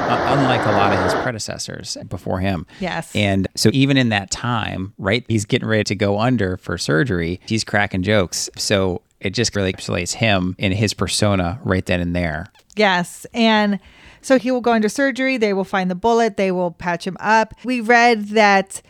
uh, 0.09 0.37
unlike 0.37 0.65
a 0.65 0.71
lot 0.71 0.93
of 0.93 1.03
his 1.03 1.13
predecessors 1.21 1.97
before 2.07 2.39
him. 2.39 2.65
Yes. 2.79 3.15
And 3.15 3.47
so 3.55 3.69
even 3.73 3.97
in 3.97 4.09
that 4.09 4.31
time, 4.31 4.93
right, 4.97 5.25
he's 5.27 5.45
getting 5.45 5.67
ready 5.67 5.83
to 5.85 5.95
go 5.95 6.19
under 6.19 6.57
for 6.57 6.77
surgery. 6.77 7.39
He's 7.45 7.63
cracking 7.63 8.03
jokes. 8.03 8.49
So 8.57 9.01
it 9.19 9.31
just 9.31 9.55
really 9.55 9.73
encapsulates 9.73 10.13
him 10.13 10.55
in 10.57 10.71
his 10.71 10.93
persona 10.93 11.59
right 11.63 11.85
then 11.85 11.99
and 11.99 12.15
there. 12.15 12.47
Yes. 12.75 13.25
And 13.33 13.79
so 14.21 14.37
he 14.37 14.51
will 14.51 14.61
go 14.61 14.73
under 14.73 14.89
surgery. 14.89 15.37
They 15.37 15.53
will 15.53 15.63
find 15.63 15.89
the 15.89 15.95
bullet. 15.95 16.37
They 16.37 16.51
will 16.51 16.71
patch 16.71 17.05
him 17.05 17.17
up. 17.19 17.53
We 17.63 17.81
read 17.81 18.29
that 18.29 18.81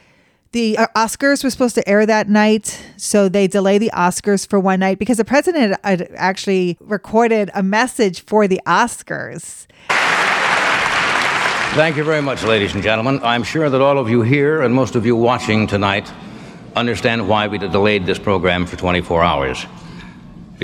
the 0.56 0.78
uh, 0.78 0.88
Oscars 0.96 1.44
were 1.44 1.50
supposed 1.50 1.76
to 1.76 1.88
air 1.88 2.06
that 2.06 2.30
night, 2.30 2.82
so 2.96 3.28
they 3.28 3.46
delay 3.46 3.78
the 3.78 3.92
Oscars 3.94 4.48
for 4.48 4.58
one 4.58 4.80
night 4.80 5.00
because 5.00 5.18
the 5.18 5.26
president 5.26 5.78
had 5.84 6.10
actually 6.16 6.78
recorded 6.80 7.52
a 7.54 7.62
message 7.62 8.24
for 8.24 8.48
the 8.48 8.62
Oscars. 8.66 9.68
Thank 11.76 11.98
you 11.98 12.06
very 12.06 12.22
much, 12.22 12.44
ladies 12.44 12.74
and 12.74 12.82
gentlemen. 12.82 13.20
I'm 13.22 13.44
sure 13.44 13.70
that 13.70 13.82
all 13.82 14.00
of 14.00 14.10
you 14.10 14.22
here 14.22 14.62
and 14.62 14.74
most 14.74 14.96
of 14.96 15.06
you 15.06 15.18
watching 15.18 15.68
tonight 15.68 16.10
understand 16.78 17.28
why 17.28 17.48
we 17.50 17.58
delayed 17.58 18.06
this 18.06 18.18
program 18.18 18.66
for 18.66 18.78
24 18.78 19.26
hours. 19.26 19.66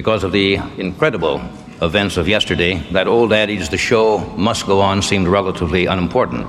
Because 0.01 0.23
of 0.23 0.31
the 0.31 0.55
incredible 0.79 1.39
events 1.79 2.17
of 2.17 2.27
yesterday, 2.27 2.79
that 2.91 3.07
old 3.07 3.31
adage, 3.31 3.69
the 3.69 3.77
show 3.77 4.17
must 4.35 4.65
go 4.65 4.81
on, 4.81 4.99
seemed 5.03 5.27
relatively 5.27 5.85
unimportant. 5.85 6.47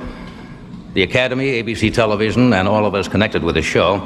The 0.94 1.02
Academy, 1.02 1.62
ABC 1.62 1.92
Television, 1.92 2.54
and 2.54 2.66
all 2.66 2.86
of 2.86 2.94
us 2.94 3.08
connected 3.08 3.44
with 3.44 3.56
the 3.56 3.60
show 3.60 4.00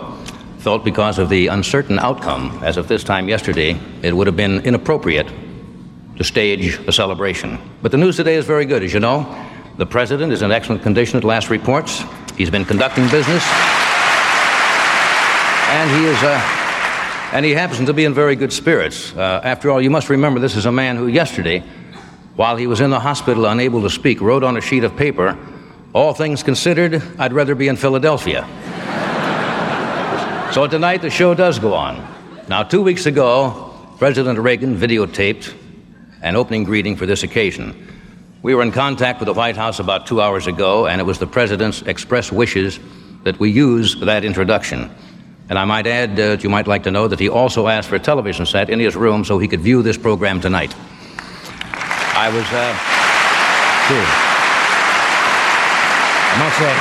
felt 0.58 0.84
because 0.84 1.20
of 1.20 1.28
the 1.28 1.46
uncertain 1.46 2.00
outcome, 2.00 2.58
as 2.64 2.76
of 2.76 2.88
this 2.88 3.04
time 3.04 3.28
yesterday, 3.28 3.78
it 4.02 4.16
would 4.16 4.26
have 4.26 4.34
been 4.34 4.62
inappropriate 4.62 5.28
to 6.16 6.24
stage 6.24 6.80
a 6.88 6.90
celebration. 6.90 7.56
But 7.82 7.92
the 7.92 7.98
news 7.98 8.16
today 8.16 8.34
is 8.34 8.46
very 8.46 8.66
good, 8.66 8.82
as 8.82 8.92
you 8.92 8.98
know. 8.98 9.32
The 9.76 9.86
president 9.86 10.32
is 10.32 10.42
in 10.42 10.50
excellent 10.50 10.82
condition 10.82 11.18
at 11.18 11.22
last 11.22 11.50
reports. 11.50 12.02
He's 12.36 12.50
been 12.50 12.64
conducting 12.64 13.04
business. 13.10 13.44
And 15.70 15.88
he 15.88 16.04
is, 16.06 16.20
uh, 16.24 16.55
and 17.32 17.44
he 17.44 17.52
happens 17.52 17.86
to 17.86 17.92
be 17.92 18.04
in 18.04 18.14
very 18.14 18.36
good 18.36 18.52
spirits. 18.52 19.14
Uh, 19.14 19.40
after 19.42 19.70
all, 19.70 19.80
you 19.80 19.90
must 19.90 20.08
remember 20.08 20.40
this 20.40 20.56
is 20.56 20.66
a 20.66 20.72
man 20.72 20.96
who 20.96 21.06
yesterday, 21.08 21.62
while 22.36 22.56
he 22.56 22.66
was 22.66 22.80
in 22.80 22.90
the 22.90 23.00
hospital 23.00 23.46
unable 23.46 23.82
to 23.82 23.90
speak, 23.90 24.20
wrote 24.20 24.44
on 24.44 24.56
a 24.56 24.60
sheet 24.60 24.84
of 24.84 24.96
paper, 24.96 25.36
all 25.94 26.14
things 26.14 26.42
considered, 26.42 27.02
I'd 27.18 27.32
rather 27.32 27.54
be 27.54 27.68
in 27.68 27.76
Philadelphia. 27.76 28.42
so 30.52 30.66
tonight 30.66 31.02
the 31.02 31.10
show 31.10 31.34
does 31.34 31.58
go 31.58 31.74
on. 31.74 32.06
Now, 32.48 32.62
two 32.62 32.82
weeks 32.82 33.06
ago, 33.06 33.74
President 33.98 34.38
Reagan 34.38 34.76
videotaped 34.76 35.54
an 36.22 36.36
opening 36.36 36.64
greeting 36.64 36.96
for 36.96 37.06
this 37.06 37.22
occasion. 37.22 37.86
We 38.42 38.54
were 38.54 38.62
in 38.62 38.72
contact 38.72 39.20
with 39.20 39.26
the 39.26 39.32
White 39.32 39.56
House 39.56 39.80
about 39.80 40.06
two 40.06 40.20
hours 40.20 40.46
ago, 40.46 40.86
and 40.86 41.00
it 41.00 41.04
was 41.04 41.18
the 41.18 41.26
President's 41.26 41.82
express 41.82 42.30
wishes 42.30 42.78
that 43.24 43.38
we 43.40 43.50
use 43.50 43.98
that 44.00 44.24
introduction. 44.24 44.90
And 45.48 45.58
I 45.58 45.64
might 45.64 45.86
add 45.86 46.12
uh, 46.12 46.30
that 46.30 46.42
you 46.42 46.50
might 46.50 46.66
like 46.66 46.82
to 46.84 46.90
know 46.90 47.06
that 47.06 47.20
he 47.20 47.28
also 47.28 47.68
asked 47.68 47.88
for 47.88 47.94
a 47.94 48.00
television 48.00 48.46
set 48.46 48.68
in 48.68 48.80
his 48.80 48.96
room 48.96 49.24
so 49.24 49.38
he 49.38 49.46
could 49.46 49.60
view 49.60 49.82
this 49.82 49.96
program 49.96 50.40
tonight. 50.40 50.74
I 52.18 52.28
was, 52.28 52.44
uh, 52.50 52.74
sure. 53.86 54.06
I 56.32 56.38
must 56.38 56.58
say, 56.58 56.74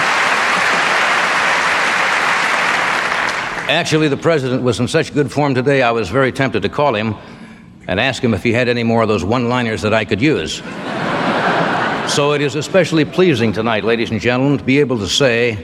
actually, 3.72 4.08
the 4.08 4.18
President 4.18 4.64
was 4.64 4.80
in 4.80 4.88
such 4.88 5.14
good 5.14 5.32
form 5.32 5.54
today, 5.54 5.82
I 5.82 5.92
was 5.92 6.10
very 6.10 6.32
tempted 6.32 6.62
to 6.64 6.70
call 6.70 6.96
him 6.96 7.16
and 7.88 8.00
ask 8.00 8.24
him 8.24 8.34
if 8.34 8.42
he 8.42 8.52
had 8.52 8.68
any 8.68 8.84
more 8.84 9.04
of 9.04 9.08
those 9.08 9.24
one 9.24 9.48
liners 9.48 9.84
that 9.84 9.94
I 9.94 10.06
could 10.06 10.22
use. 10.22 10.64
So 12.12 12.34
it 12.34 12.42
is 12.42 12.56
especially 12.56 13.06
pleasing 13.06 13.54
tonight, 13.54 13.84
ladies 13.84 14.10
and 14.10 14.20
gentlemen, 14.20 14.58
to 14.58 14.64
be 14.64 14.80
able 14.80 14.98
to 15.00 15.08
say, 15.08 15.58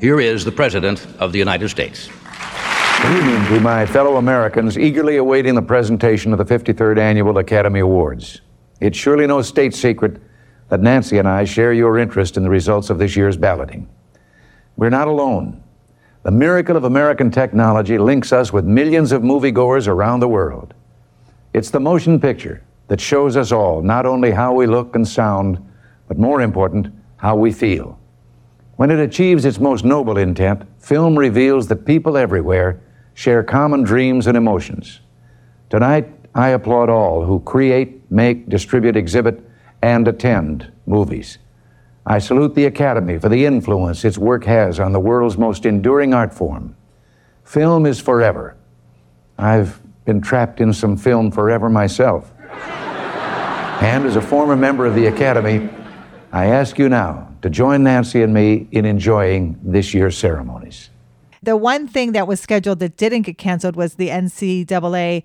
here 0.00 0.20
is 0.20 0.44
the 0.44 0.52
President 0.52 1.06
of 1.18 1.32
the 1.32 1.38
United 1.38 1.68
States. 1.70 2.08
Good 3.02 3.18
evening 3.18 3.44
to 3.48 3.60
my 3.60 3.84
fellow 3.84 4.16
Americans 4.16 4.78
eagerly 4.78 5.18
awaiting 5.18 5.54
the 5.54 5.62
presentation 5.62 6.32
of 6.32 6.38
the 6.38 6.44
53rd 6.44 6.98
Annual 6.98 7.38
Academy 7.38 7.80
Awards. 7.80 8.40
It's 8.80 8.96
surely 8.96 9.26
no 9.26 9.42
state 9.42 9.74
secret 9.74 10.20
that 10.70 10.80
Nancy 10.80 11.18
and 11.18 11.28
I 11.28 11.44
share 11.44 11.74
your 11.74 11.98
interest 11.98 12.36
in 12.36 12.42
the 12.42 12.48
results 12.50 12.88
of 12.88 12.98
this 12.98 13.14
year's 13.14 13.36
balloting. 13.36 13.86
We're 14.76 14.90
not 14.90 15.08
alone. 15.08 15.62
The 16.22 16.30
miracle 16.30 16.74
of 16.74 16.84
American 16.84 17.30
technology 17.30 17.98
links 17.98 18.32
us 18.32 18.50
with 18.52 18.64
millions 18.64 19.12
of 19.12 19.22
moviegoers 19.22 19.86
around 19.86 20.20
the 20.20 20.28
world. 20.28 20.72
It's 21.52 21.70
the 21.70 21.78
motion 21.78 22.18
picture 22.18 22.64
that 22.88 23.00
shows 23.00 23.36
us 23.36 23.52
all 23.52 23.82
not 23.82 24.06
only 24.06 24.30
how 24.30 24.54
we 24.54 24.66
look 24.66 24.96
and 24.96 25.06
sound, 25.06 25.58
but 26.08 26.18
more 26.18 26.40
important, 26.40 26.92
how 27.18 27.36
we 27.36 27.52
feel. 27.52 28.00
When 28.76 28.90
it 28.90 28.98
achieves 28.98 29.44
its 29.44 29.60
most 29.60 29.84
noble 29.84 30.16
intent, 30.16 30.62
film 30.78 31.16
reveals 31.16 31.68
that 31.68 31.86
people 31.86 32.16
everywhere 32.16 32.80
share 33.16 33.42
common 33.42 33.82
dreams 33.82 34.26
and 34.26 34.36
emotions. 34.36 35.00
Tonight, 35.70 36.06
I 36.34 36.50
applaud 36.50 36.90
all 36.90 37.24
who 37.24 37.40
create, 37.40 38.02
make, 38.10 38.46
distribute, 38.46 38.94
exhibit, 38.94 39.42
and 39.80 40.06
attend 40.06 40.70
movies. 40.84 41.38
I 42.04 42.18
salute 42.18 42.54
the 42.54 42.66
Academy 42.66 43.18
for 43.18 43.30
the 43.30 43.46
influence 43.46 44.04
its 44.04 44.18
work 44.18 44.44
has 44.44 44.78
on 44.78 44.92
the 44.92 45.00
world's 45.00 45.38
most 45.38 45.64
enduring 45.64 46.12
art 46.12 46.34
form. 46.34 46.76
Film 47.42 47.86
is 47.86 47.98
forever. 47.98 48.54
I've 49.38 49.80
been 50.04 50.20
trapped 50.20 50.60
in 50.60 50.74
some 50.74 50.98
film 50.98 51.30
forever 51.30 51.70
myself. 51.70 52.34
and 53.80 54.04
as 54.04 54.16
a 54.16 54.20
former 54.20 54.56
member 54.56 54.84
of 54.84 54.94
the 54.94 55.06
Academy, 55.06 55.70
I 56.32 56.48
ask 56.48 56.78
you 56.78 56.90
now 56.90 57.32
to 57.40 57.48
join 57.48 57.82
Nancy 57.82 58.22
and 58.22 58.34
me 58.34 58.68
in 58.72 58.84
enjoying 58.84 59.58
this 59.62 59.94
year's 59.94 60.18
ceremonies. 60.18 60.90
The 61.42 61.56
one 61.56 61.88
thing 61.88 62.12
that 62.12 62.26
was 62.26 62.40
scheduled 62.40 62.78
that 62.80 62.96
didn't 62.96 63.22
get 63.22 63.38
canceled 63.38 63.76
was 63.76 63.94
the 63.94 64.08
NCAA 64.08 65.22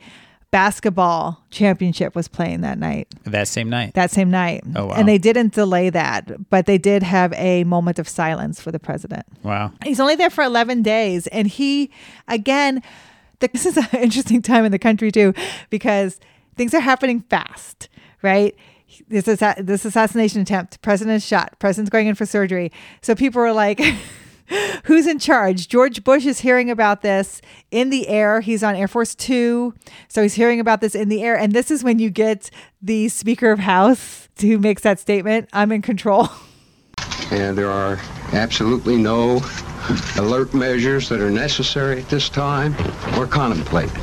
basketball 0.52 1.42
championship 1.50 2.14
was 2.14 2.28
playing 2.28 2.62
that 2.62 2.78
night. 2.78 3.08
That 3.24 3.48
same 3.48 3.70
night. 3.70 3.94
That 3.94 4.12
same 4.12 4.30
night. 4.30 4.64
Oh, 4.76 4.88
wow. 4.88 4.96
And 4.96 5.08
they 5.08 5.18
didn't 5.18 5.54
delay 5.54 5.90
that, 5.90 6.50
but 6.50 6.66
they 6.66 6.78
did 6.78 7.04
have 7.04 7.34
a 7.34 7.64
moment 7.64 8.00
of 8.00 8.08
silence 8.08 8.60
for 8.60 8.72
the 8.72 8.80
president. 8.80 9.26
Wow. 9.44 9.72
He's 9.84 10.00
only 10.00 10.16
there 10.16 10.30
for 10.30 10.44
11 10.44 10.84
days. 10.84 11.28
And 11.28 11.48
he, 11.48 11.90
again, 12.28 12.84
this 13.40 13.66
is 13.66 13.78
an 13.78 13.88
interesting 13.94 14.42
time 14.42 14.66
in 14.66 14.72
the 14.72 14.80
country 14.80 15.12
too, 15.12 15.34
because 15.70 16.20
things 16.58 16.74
are 16.74 16.82
happening 16.82 17.22
fast, 17.22 17.90
right? 18.22 18.56
this 19.08 19.28
is 19.28 19.40
this 19.60 19.86
assassination 19.86 20.42
attempt. 20.42 20.82
President 20.82 21.16
is 21.16 21.26
shot. 21.26 21.58
President's 21.60 21.90
going 21.90 22.08
in 22.08 22.16
for 22.16 22.26
surgery. 22.26 22.72
So 23.02 23.16
people 23.16 23.42
are 23.42 23.54
like, 23.54 23.80
who's 24.86 25.08
in 25.08 25.20
charge? 25.20 25.68
George 25.68 26.04
Bush 26.04 26.26
is 26.26 26.40
hearing 26.40 26.70
about 26.70 27.02
this 27.02 27.42
in 27.72 27.90
the 27.90 28.08
air. 28.08 28.42
He's 28.42 28.64
on 28.64 28.76
Air 28.76 28.88
Force 28.88 29.16
Two, 29.16 29.74
so 30.08 30.22
he's 30.22 30.36
hearing 30.36 30.60
about 30.60 30.82
this 30.82 30.96
in 30.96 31.10
the 31.10 31.24
air. 31.24 31.38
And 31.38 31.54
this 31.54 31.72
is 31.72 31.84
when 31.84 32.00
you 32.00 32.10
get 32.10 32.50
the 32.82 33.10
Speaker 33.10 33.52
of 33.52 33.60
House 33.60 34.30
who 34.40 34.58
makes 34.58 34.82
that 34.84 35.00
statement. 35.00 35.50
I'm 35.54 35.72
in 35.72 35.82
control. 35.82 36.30
And 37.32 37.58
there 37.58 37.72
are 37.72 37.98
absolutely 38.34 38.98
no 38.98 39.42
alert 40.18 40.54
measures 40.54 41.08
that 41.08 41.22
are 41.22 41.32
necessary 41.32 42.02
at 42.02 42.10
this 42.10 42.28
time 42.28 42.76
or 43.18 43.26
contemplated. 43.26 43.96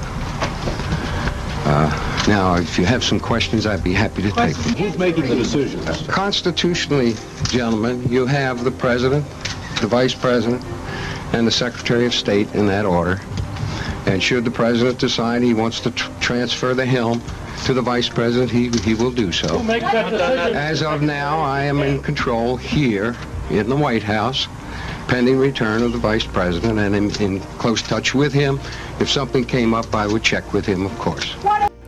Uh, 1.71 2.25
now, 2.27 2.57
if 2.57 2.79
you 2.79 2.87
have 2.87 3.05
some 3.05 3.21
questions, 3.21 3.67
I'd 3.67 3.85
be 3.85 3.93
happy 3.93 4.23
to 4.23 4.31
take 4.31 4.57
them. 4.57 4.75
Who's 4.77 4.97
making 4.97 5.29
the 5.29 5.35
decisions? 5.35 6.07
Constitutionally, 6.07 7.15
gentlemen, 7.49 8.03
you 8.09 8.25
have 8.25 8.65
the 8.65 8.71
President, 8.71 9.27
the 9.81 9.87
Vice 9.87 10.15
President, 10.15 10.65
and 11.33 11.47
the 11.47 11.51
Secretary 11.51 12.07
of 12.07 12.15
State 12.15 12.55
in 12.55 12.67
that 12.67 12.85
order. 12.85 13.21
And 14.07 14.23
should 14.23 14.45
the 14.45 14.51
President 14.51 14.99
decide 14.99 15.43
he 15.43 15.55
wants 15.55 15.81
to 15.81 15.91
tr- 15.91 16.11
transfer 16.21 16.75
the 16.75 16.87
helm, 16.87 17.23
to 17.65 17.75
the 17.75 17.83
vice 17.83 18.09
president, 18.09 18.51
he, 18.51 18.69
he 18.83 18.95
will 18.95 19.11
do 19.11 19.33
so. 19.33 19.61
As 19.69 20.83
of 20.83 21.03
now, 21.03 21.39
I 21.41 21.63
am 21.63 21.81
in 21.83 22.01
control 22.01 22.57
here 22.57 23.17
in 23.51 23.69
the 23.69 23.77
White 23.77 24.03
House, 24.03 24.47
pending 25.09 25.39
return 25.39 25.83
of 25.83 25.93
the 25.93 25.99
vice 25.99 26.27
president, 26.27 26.79
and 26.79 26.95
in, 26.95 27.23
in 27.23 27.41
close 27.59 27.83
touch 27.83 28.15
with 28.15 28.33
him. 28.33 28.61
If 29.01 29.11
something 29.11 29.45
came 29.45 29.75
up, 29.75 29.95
I 29.95 30.07
would 30.07 30.23
check 30.23 30.53
with 30.53 30.67
him, 30.67 30.87
of 30.87 30.99
course. 30.99 31.35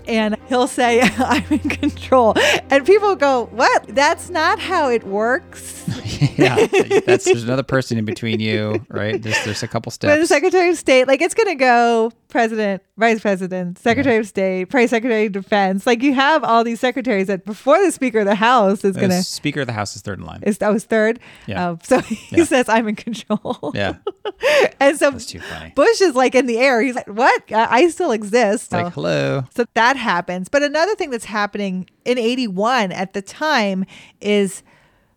And 0.06 0.36
he'll 0.48 0.66
say, 0.66 1.00
I'm 1.18 1.44
in 1.50 1.58
control. 1.58 2.34
And 2.70 2.84
people 2.86 3.16
go, 3.16 3.46
What? 3.52 3.86
That's 3.88 4.30
not 4.30 4.58
how 4.58 4.88
it 4.90 5.04
works. 5.04 5.84
yeah, 6.36 6.66
that's 7.06 7.24
there's 7.24 7.44
another 7.44 7.62
person 7.62 7.98
in 7.98 8.04
between 8.04 8.40
you, 8.40 8.84
right? 8.88 9.20
There's 9.20 9.42
there's 9.44 9.62
a 9.62 9.68
couple 9.68 9.90
But 10.00 10.16
the. 10.20 10.26
Secretary 10.26 10.70
of 10.70 10.78
State, 10.78 11.08
like 11.08 11.20
it's 11.20 11.34
going 11.34 11.48
to 11.48 11.54
go 11.54 12.12
president, 12.30 12.82
vice 12.96 13.20
president, 13.20 13.78
secretary 13.78 14.16
of 14.16 14.26
state, 14.26 14.66
probably 14.70 14.86
secretary 14.86 15.26
of 15.26 15.32
defense. 15.32 15.86
Like 15.86 16.02
you 16.02 16.14
have 16.14 16.42
all 16.44 16.64
these 16.64 16.80
secretaries 16.80 17.26
that 17.26 17.44
before 17.44 17.84
the 17.84 17.92
Speaker 17.92 18.20
of 18.20 18.26
the 18.26 18.34
House 18.34 18.84
is 18.84 18.96
going 18.96 19.10
to. 19.10 19.22
Speaker 19.22 19.60
of 19.60 19.66
the 19.66 19.72
House 19.72 19.94
is 19.96 20.02
third 20.02 20.18
in 20.20 20.24
line. 20.24 20.42
Is 20.44 20.58
that 20.58 20.72
was 20.72 20.84
third? 20.84 21.20
Yeah. 21.46 21.70
Um, 21.70 21.78
so 21.82 22.00
he 22.00 22.36
Yeah. 22.38 22.44
says, 22.44 22.68
"I'm 22.68 22.88
in 22.88 22.96
control." 22.96 23.72
Yeah, 23.74 23.96
and 24.80 24.98
so 24.98 25.10
that's 25.10 25.26
too 25.26 25.40
funny. 25.40 25.72
Bush 25.76 26.00
is 26.00 26.14
like 26.14 26.34
in 26.34 26.46
the 26.46 26.58
air. 26.58 26.80
He's 26.80 26.94
like, 26.94 27.06
"What? 27.08 27.42
I, 27.52 27.66
I 27.82 27.88
still 27.88 28.12
exist." 28.12 28.64
It's 28.64 28.72
like 28.72 28.92
hello. 28.92 29.44
So 29.54 29.64
that 29.74 29.96
happens. 29.96 30.48
But 30.48 30.62
another 30.62 30.94
thing 30.94 31.10
that's 31.10 31.24
happening 31.26 31.88
in 32.04 32.16
81 32.18 32.92
at 32.92 33.12
the 33.12 33.22
time 33.22 33.84
is 34.20 34.62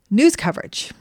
news 0.10 0.36
coverage. 0.36 0.92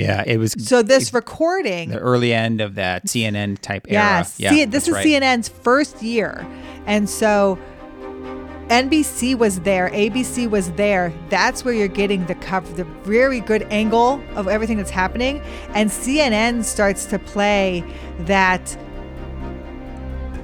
Yeah, 0.00 0.24
it 0.26 0.38
was 0.38 0.52
So 0.58 0.82
this 0.82 1.12
recording, 1.12 1.90
the 1.90 1.98
early 1.98 2.32
end 2.32 2.60
of 2.60 2.74
that 2.76 3.06
CNN 3.06 3.58
type 3.60 3.86
era. 3.88 4.02
yes, 4.02 4.38
Yeah, 4.40 4.50
see, 4.50 4.64
this 4.64 4.88
is 4.88 4.94
right. 4.94 5.06
CNN's 5.06 5.48
first 5.48 6.02
year. 6.02 6.46
And 6.86 7.08
so 7.08 7.58
NBC 8.68 9.36
was 9.36 9.60
there, 9.60 9.90
ABC 9.90 10.48
was 10.48 10.70
there. 10.72 11.12
That's 11.28 11.64
where 11.64 11.74
you're 11.74 11.88
getting 11.88 12.24
the 12.26 12.36
cover, 12.36 12.72
the 12.74 12.84
very 12.84 13.40
good 13.40 13.62
angle 13.64 14.22
of 14.36 14.46
everything 14.46 14.76
that's 14.76 14.90
happening. 14.90 15.40
And 15.74 15.90
CNN 15.90 16.64
starts 16.64 17.04
to 17.06 17.18
play 17.18 17.84
that 18.20 18.76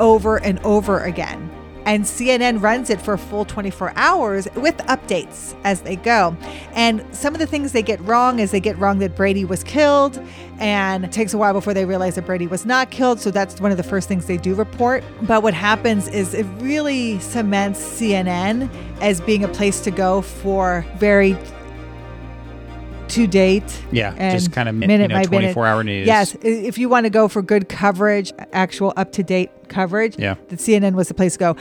over 0.01 0.39
and 0.43 0.59
over 0.61 1.01
again. 1.01 1.46
And 1.87 2.05
CNN 2.05 2.61
runs 2.61 2.91
it 2.91 3.01
for 3.01 3.15
a 3.15 3.19
full 3.19 3.45
24 3.45 3.93
hours 3.97 4.49
with 4.57 4.77
updates 4.79 5.55
as 5.65 5.81
they 5.83 5.97
go. 5.97 6.37
And 6.73 7.03
some 7.13 7.33
of 7.33 7.39
the 7.39 7.47
things 7.47 7.73
they 7.73 7.83
get 7.83 8.01
wrong 8.01 8.41
is 8.41 8.51
they 8.51 8.61
get 8.61 8.77
wrong 8.77 8.99
that 8.99 9.17
Brady 9.17 9.45
was 9.45 9.63
killed, 9.63 10.21
and 10.59 11.05
it 11.05 11.13
takes 11.13 11.33
a 11.33 11.39
while 11.39 11.53
before 11.53 11.75
they 11.75 11.85
realize 11.85 12.17
that 12.17 12.27
Brady 12.27 12.49
was 12.49 12.67
not 12.67 12.91
killed. 12.91 13.21
So 13.21 13.31
that's 13.31 13.61
one 13.61 13.71
of 13.71 13.77
the 13.77 13.83
first 13.85 14.09
things 14.09 14.27
they 14.27 14.37
do 14.37 14.55
report. 14.55 15.05
But 15.23 15.43
what 15.43 15.55
happens 15.55 16.09
is 16.09 16.35
it 16.35 16.45
really 16.59 17.21
cements 17.21 17.81
CNN 17.81 18.69
as 19.01 19.21
being 19.21 19.45
a 19.45 19.49
place 19.49 19.81
to 19.83 19.91
go 19.91 20.23
for 20.23 20.85
very 20.99 21.37
to 23.11 23.27
date. 23.27 23.83
Yeah, 23.93 24.33
just 24.33 24.53
kind 24.53 24.69
of 24.69 24.75
minute 24.75 25.01
you 25.01 25.09
know, 25.09 25.15
by 25.15 25.21
minute. 25.21 25.29
24 25.55 25.67
hour 25.67 25.85
news. 25.85 26.07
Yes, 26.07 26.37
if 26.43 26.79
you 26.79 26.89
want 26.89 27.05
to 27.05 27.11
go 27.11 27.29
for 27.29 27.43
good 27.43 27.69
coverage, 27.69 28.33
actual 28.53 28.93
up 28.97 29.13
to 29.13 29.23
date 29.23 29.51
coverage, 29.69 30.19
Yeah. 30.19 30.35
the 30.49 30.57
CNN 30.57 30.95
was 30.95 31.09
the 31.09 31.15
place 31.15 31.35
to 31.35 31.39
go. 31.39 31.57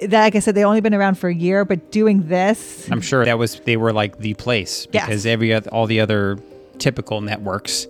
That, 0.00 0.22
like 0.22 0.34
I 0.34 0.40
said, 0.40 0.54
they've 0.54 0.66
only 0.66 0.80
been 0.80 0.94
around 0.94 1.16
for 1.18 1.28
a 1.28 1.34
year, 1.34 1.64
but 1.64 1.90
doing 1.92 2.26
this, 2.28 2.88
I'm 2.90 3.00
sure 3.00 3.24
that 3.24 3.38
was 3.38 3.60
they 3.60 3.76
were 3.76 3.92
like 3.92 4.18
the 4.18 4.34
place 4.34 4.86
Yes. 4.92 5.06
because 5.06 5.24
every 5.26 5.54
all 5.56 5.86
the 5.86 6.00
other 6.00 6.38
typical 6.78 7.20
networks 7.20 7.86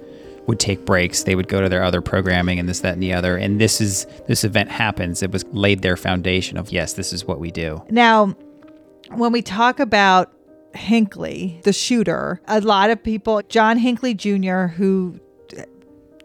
would 0.46 0.60
take 0.60 0.84
breaks. 0.84 1.22
They 1.22 1.34
would 1.34 1.48
go 1.48 1.62
to 1.62 1.70
their 1.70 1.82
other 1.82 2.02
programming 2.02 2.58
and 2.58 2.68
this, 2.68 2.80
that, 2.80 2.92
and 2.92 3.02
the 3.02 3.14
other. 3.14 3.36
And 3.38 3.58
this 3.58 3.80
is 3.80 4.06
this 4.28 4.44
event 4.44 4.70
happens. 4.70 5.22
It 5.22 5.30
was 5.32 5.44
laid 5.52 5.80
their 5.80 5.96
foundation 5.96 6.58
of 6.58 6.70
yes, 6.70 6.92
this 6.92 7.12
is 7.14 7.24
what 7.24 7.40
we 7.40 7.50
do. 7.50 7.82
Now, 7.88 8.34
when 9.14 9.32
we 9.32 9.40
talk 9.40 9.80
about 9.80 10.30
Hinckley, 10.74 11.60
the 11.64 11.72
shooter, 11.72 12.40
a 12.46 12.60
lot 12.60 12.90
of 12.90 13.02
people, 13.02 13.42
John 13.48 13.78
Hinckley 13.78 14.14
Jr., 14.14 14.66
who 14.66 15.20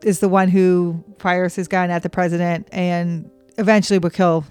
is 0.03 0.19
the 0.19 0.29
one 0.29 0.49
who 0.49 1.03
fires 1.19 1.55
his 1.55 1.67
gun 1.67 1.89
at 1.89 2.03
the 2.03 2.09
president 2.09 2.67
and 2.71 3.29
eventually 3.57 3.99
will 3.99 4.09
kill 4.09 4.45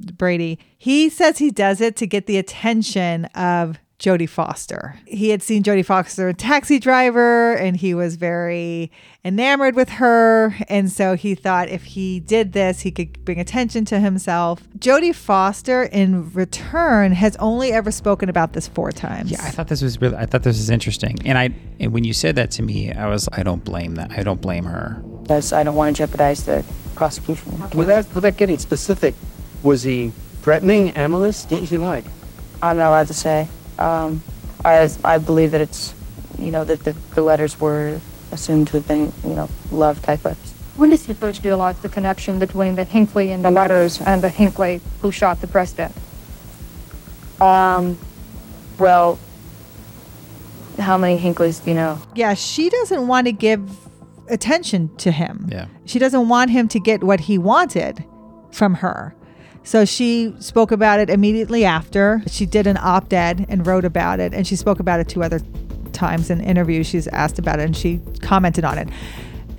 Brady, 0.00 0.58
he 0.78 1.08
says 1.08 1.38
he 1.38 1.50
does 1.50 1.80
it 1.80 1.96
to 1.96 2.06
get 2.06 2.26
the 2.26 2.38
attention 2.38 3.26
of 3.26 3.78
Jodie 4.02 4.28
Foster. 4.28 4.96
He 5.06 5.28
had 5.28 5.44
seen 5.44 5.62
Jodie 5.62 5.86
Foster 5.86 6.28
in 6.28 6.34
Taxi 6.34 6.80
Driver 6.80 7.54
and 7.54 7.76
he 7.76 7.94
was 7.94 8.16
very 8.16 8.90
enamored 9.24 9.76
with 9.76 9.88
her. 9.90 10.56
And 10.68 10.90
so 10.90 11.14
he 11.14 11.36
thought 11.36 11.68
if 11.68 11.84
he 11.84 12.18
did 12.18 12.52
this, 12.52 12.80
he 12.80 12.90
could 12.90 13.24
bring 13.24 13.38
attention 13.38 13.84
to 13.86 14.00
himself. 14.00 14.60
Jodie 14.76 15.14
Foster, 15.14 15.84
in 15.84 16.32
return, 16.32 17.12
has 17.12 17.36
only 17.36 17.70
ever 17.70 17.92
spoken 17.92 18.28
about 18.28 18.54
this 18.54 18.66
four 18.66 18.90
times. 18.90 19.30
Yeah, 19.30 19.38
I 19.40 19.50
thought 19.50 19.68
this 19.68 19.80
was 19.82 20.00
really. 20.00 20.16
I 20.16 20.26
thought 20.26 20.42
this 20.42 20.56
was 20.58 20.68
interesting. 20.68 21.18
And 21.24 21.38
I 21.38 21.50
and 21.78 21.92
when 21.92 22.02
you 22.02 22.12
said 22.12 22.34
that 22.34 22.50
to 22.52 22.62
me, 22.62 22.92
I 22.92 23.06
was 23.06 23.28
I 23.32 23.44
don't 23.44 23.64
blame 23.64 23.94
that. 23.94 24.10
I 24.18 24.24
don't 24.24 24.40
blame 24.40 24.64
her. 24.64 25.00
because 25.22 25.52
I 25.52 25.62
don't 25.62 25.76
want 25.76 25.94
to 25.94 26.02
jeopardize 26.02 26.44
the 26.44 26.64
prosecution. 26.96 27.52
Without, 27.74 28.12
without 28.16 28.36
getting 28.36 28.58
specific, 28.58 29.14
was 29.62 29.84
he 29.84 30.10
threatening, 30.42 30.90
amorous? 30.90 31.44
What 31.44 31.60
was 31.60 31.70
he 31.70 31.78
like? 31.78 32.04
I'm 32.60 32.76
not 32.78 32.88
allowed 32.88 33.06
to 33.06 33.14
say. 33.14 33.46
Um, 33.78 34.22
I, 34.64 34.88
I 35.04 35.18
believe 35.18 35.50
that 35.52 35.60
it's, 35.60 35.94
you 36.38 36.50
know, 36.50 36.64
that 36.64 36.84
the, 36.84 36.92
the 37.14 37.22
letters 37.22 37.58
were 37.60 38.00
assumed 38.30 38.68
to 38.68 38.78
have 38.78 38.88
been, 38.88 39.12
you 39.24 39.34
know, 39.34 39.48
love 39.70 40.00
type 40.02 40.24
letters. 40.24 40.52
When 40.76 40.90
did 40.90 41.06
you 41.06 41.14
first 41.14 41.44
realize 41.44 41.78
the 41.80 41.88
connection 41.88 42.38
between 42.38 42.76
the 42.76 42.84
Hinckley 42.84 43.30
and 43.30 43.44
the 43.44 43.50
letters 43.50 44.00
and 44.00 44.22
the 44.22 44.28
Hinckley 44.30 44.80
who 45.00 45.12
shot 45.12 45.40
the 45.40 45.46
president? 45.46 45.94
Um, 47.40 47.98
well, 48.78 49.18
how 50.78 50.96
many 50.96 51.18
Hinckleys 51.18 51.62
do 51.62 51.70
you 51.70 51.76
know? 51.76 52.00
Yeah, 52.14 52.34
she 52.34 52.70
doesn't 52.70 53.06
want 53.06 53.26
to 53.26 53.32
give 53.32 53.68
attention 54.28 54.94
to 54.96 55.10
him. 55.10 55.48
Yeah. 55.50 55.66
She 55.84 55.98
doesn't 55.98 56.28
want 56.28 56.50
him 56.50 56.68
to 56.68 56.80
get 56.80 57.04
what 57.04 57.20
he 57.20 57.36
wanted 57.36 58.04
from 58.50 58.74
her. 58.76 59.14
So 59.64 59.84
she 59.84 60.34
spoke 60.40 60.72
about 60.72 60.98
it 61.00 61.08
immediately 61.08 61.64
after. 61.64 62.22
She 62.26 62.46
did 62.46 62.66
an 62.66 62.76
op 62.80 63.12
ed 63.12 63.46
and 63.48 63.66
wrote 63.66 63.84
about 63.84 64.18
it. 64.20 64.34
And 64.34 64.46
she 64.46 64.56
spoke 64.56 64.80
about 64.80 65.00
it 65.00 65.08
two 65.08 65.22
other 65.22 65.40
times 65.92 66.30
in 66.30 66.40
interviews. 66.40 66.86
She's 66.86 67.06
asked 67.08 67.38
about 67.38 67.60
it 67.60 67.64
and 67.66 67.76
she 67.76 68.00
commented 68.22 68.64
on 68.64 68.78
it. 68.78 68.88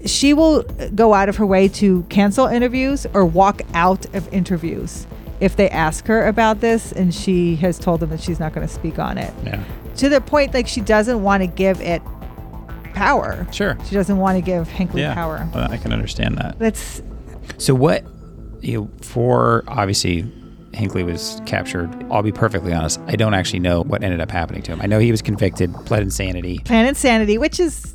She 0.05 0.33
will 0.33 0.63
go 0.93 1.13
out 1.13 1.29
of 1.29 1.37
her 1.37 1.45
way 1.45 1.67
to 1.69 2.03
cancel 2.09 2.47
interviews 2.47 3.07
or 3.13 3.23
walk 3.25 3.61
out 3.73 4.05
of 4.13 4.31
interviews 4.33 5.07
if 5.39 5.55
they 5.55 5.69
ask 5.69 6.05
her 6.07 6.27
about 6.27 6.59
this. 6.59 6.91
And 6.91 7.13
she 7.15 7.55
has 7.57 7.79
told 7.79 8.01
them 8.01 8.09
that 8.09 8.19
she's 8.21 8.39
not 8.39 8.53
going 8.53 8.67
to 8.67 8.73
speak 8.73 8.99
on 8.99 9.17
it 9.17 9.33
Yeah. 9.45 9.63
to 9.97 10.09
the 10.09 10.19
point 10.19 10.53
like 10.53 10.67
she 10.67 10.81
doesn't 10.81 11.23
want 11.23 11.41
to 11.41 11.47
give 11.47 11.79
it 11.79 12.01
power. 12.93 13.47
Sure. 13.51 13.77
She 13.87 13.95
doesn't 13.95 14.17
want 14.17 14.37
to 14.37 14.41
give 14.41 14.67
Hinckley 14.67 15.01
Yeah. 15.01 15.13
power. 15.13 15.47
Well, 15.53 15.71
I 15.71 15.77
can 15.77 15.93
understand 15.93 16.37
that. 16.37 16.59
That's 16.59 17.01
So 17.57 17.73
what 17.73 18.03
you 18.63 18.81
know, 18.81 18.89
for 19.01 19.63
obviously 19.67 20.31
Hinckley 20.73 21.03
was 21.03 21.41
captured. 21.45 21.89
I'll 22.11 22.23
be 22.23 22.31
perfectly 22.31 22.73
honest. 22.73 22.99
I 23.07 23.15
don't 23.15 23.33
actually 23.33 23.59
know 23.59 23.83
what 23.83 24.03
ended 24.03 24.21
up 24.21 24.31
happening 24.31 24.61
to 24.63 24.71
him. 24.73 24.81
I 24.81 24.87
know 24.87 24.99
he 24.99 25.11
was 25.11 25.21
convicted, 25.21 25.73
pled 25.85 26.01
insanity. 26.01 26.59
Plan 26.59 26.87
Insanity, 26.87 27.37
which 27.37 27.59
is, 27.59 27.93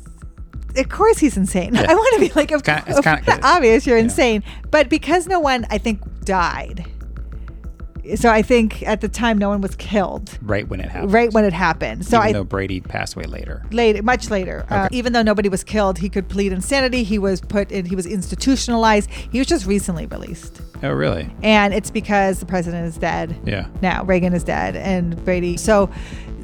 of 0.77 0.87
course, 0.89 1.17
he's 1.17 1.35
insane. 1.35 1.75
I 1.77 1.93
want 1.93 2.13
to 2.15 2.19
be 2.21 2.31
like, 2.35 2.51
of, 2.51 2.63
kinda- 2.63 2.83
it's 2.87 3.01
kinda- 3.01 3.39
obvious 3.43 3.85
you're 3.85 3.97
yeah. 3.97 4.03
insane. 4.03 4.43
But 4.71 4.87
because 4.89 5.27
no 5.27 5.39
one, 5.39 5.65
I 5.69 5.77
think, 5.77 5.99
died. 6.23 6.85
So 8.15 8.29
I 8.29 8.41
think 8.41 8.83
at 8.87 9.01
the 9.01 9.07
time, 9.09 9.37
no 9.37 9.49
one 9.49 9.61
was 9.61 9.75
killed 9.75 10.37
Right 10.41 10.67
when 10.67 10.79
it 10.79 10.89
happened. 10.89 11.13
right 11.13 11.31
when 11.33 11.45
it 11.45 11.53
happened. 11.53 12.05
So 12.05 12.17
Even 12.17 12.27
I 12.29 12.31
though 12.33 12.43
Brady 12.43 12.79
passed 12.79 13.15
away 13.15 13.25
later. 13.25 13.63
later, 13.71 14.01
much 14.03 14.29
later. 14.29 14.65
Uh, 14.69 14.87
even 14.91 15.13
though 15.13 15.21
nobody 15.21 15.49
was 15.49 15.63
killed, 15.63 15.97
he 15.99 16.09
could 16.09 16.27
plead 16.29 16.51
insanity. 16.51 17.03
He 17.03 17.19
was 17.19 17.41
put 17.41 17.71
in. 17.71 17.85
He 17.85 17.95
was 17.95 18.05
institutionalized. 18.05 19.09
He 19.09 19.37
was 19.39 19.47
just 19.47 19.65
recently 19.65 20.05
released, 20.07 20.61
Oh, 20.83 20.91
really? 20.91 21.29
and 21.43 21.73
it's 21.73 21.91
because 21.91 22.39
the 22.39 22.45
president 22.45 22.85
is 22.87 22.97
dead. 22.97 23.35
Yeah. 23.45 23.67
now 23.81 24.03
Reagan 24.03 24.33
is 24.33 24.43
dead 24.43 24.75
and 24.75 25.23
Brady. 25.25 25.57
So 25.57 25.89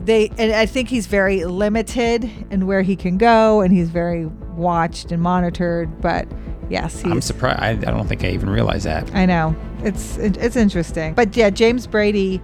they 0.03 0.29
and 0.37 0.51
I 0.53 0.65
think 0.67 0.87
he's 0.89 1.07
very 1.07 1.45
limited 1.45 2.29
in 2.51 2.67
where 2.67 2.83
he 2.83 2.95
can 2.95 3.17
go 3.17 3.61
and 3.61 3.73
he's 3.73 3.89
very 3.89 4.25
watched 4.55 5.11
and 5.11 5.21
monitored. 5.21 6.01
But 6.01 6.27
yes, 6.69 7.03
I'm 7.05 7.21
surprised. 7.21 7.59
I, 7.61 7.69
I 7.69 7.75
don't 7.75 8.07
think 8.07 8.23
I 8.23 8.29
even 8.29 8.49
realized 8.49 8.85
that. 8.85 9.13
I 9.15 9.25
know 9.25 9.55
it's 9.83 10.17
it's 10.17 10.55
interesting. 10.55 11.13
But 11.13 11.35
yeah, 11.35 11.49
James 11.49 11.87
Brady 11.87 12.41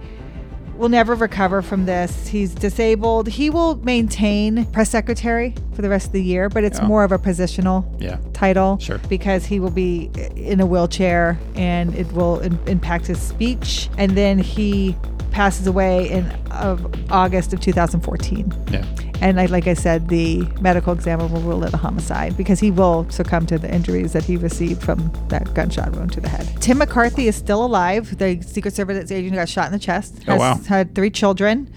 will 0.76 0.88
never 0.88 1.14
recover 1.14 1.62
from 1.62 1.84
this. 1.86 2.26
He's 2.26 2.54
disabled. 2.54 3.28
He 3.28 3.50
will 3.50 3.76
maintain 3.84 4.64
press 4.66 4.90
secretary 4.90 5.54
for 5.74 5.82
the 5.82 5.88
rest 5.88 6.06
of 6.06 6.12
the 6.12 6.22
year, 6.24 6.48
but 6.48 6.64
it's 6.64 6.78
Yeah. 6.80 6.86
more 6.86 7.04
of 7.04 7.12
a 7.12 7.18
positional 7.18 7.84
Yeah. 8.00 8.16
title 8.32 8.78
Sure. 8.78 8.98
because 9.08 9.44
he 9.44 9.60
will 9.60 9.70
be 9.70 10.10
in 10.34 10.60
a 10.60 10.66
wheelchair 10.66 11.38
and 11.54 11.94
it 11.94 12.10
will 12.12 12.40
in- 12.40 12.58
impact 12.66 13.06
his 13.06 13.20
speech 13.20 13.90
and 13.98 14.12
then 14.16 14.38
he 14.38 14.96
passes 15.32 15.66
away 15.66 16.08
in 16.10 16.30
of 16.52 16.86
August 17.10 17.52
of 17.52 17.60
2014. 17.60 18.52
Yeah. 18.70 18.84
And 19.20 19.40
I, 19.40 19.46
like 19.46 19.66
I 19.66 19.74
said, 19.74 20.08
the 20.08 20.42
medical 20.60 20.92
examiner 20.92 21.32
will 21.32 21.40
rule 21.42 21.62
it 21.64 21.72
a 21.72 21.76
homicide 21.76 22.36
because 22.36 22.58
he 22.58 22.70
will 22.70 23.08
succumb 23.08 23.46
to 23.46 23.58
the 23.58 23.72
injuries 23.72 24.12
that 24.12 24.24
he 24.24 24.36
received 24.36 24.82
from 24.82 25.12
that 25.28 25.54
gunshot 25.54 25.92
wound 25.92 26.12
to 26.12 26.20
the 26.20 26.28
head. 26.28 26.60
Tim 26.60 26.78
McCarthy 26.78 27.28
is 27.28 27.36
still 27.36 27.64
alive. 27.64 28.18
The 28.18 28.42
Secret 28.42 28.74
Service 28.74 29.10
agent 29.10 29.34
got 29.34 29.48
shot 29.48 29.66
in 29.66 29.72
the 29.72 29.78
chest. 29.78 30.22
Oh, 30.26 30.36
wow. 30.36 30.58
Had 30.68 30.94
three 30.94 31.10
children 31.10 31.72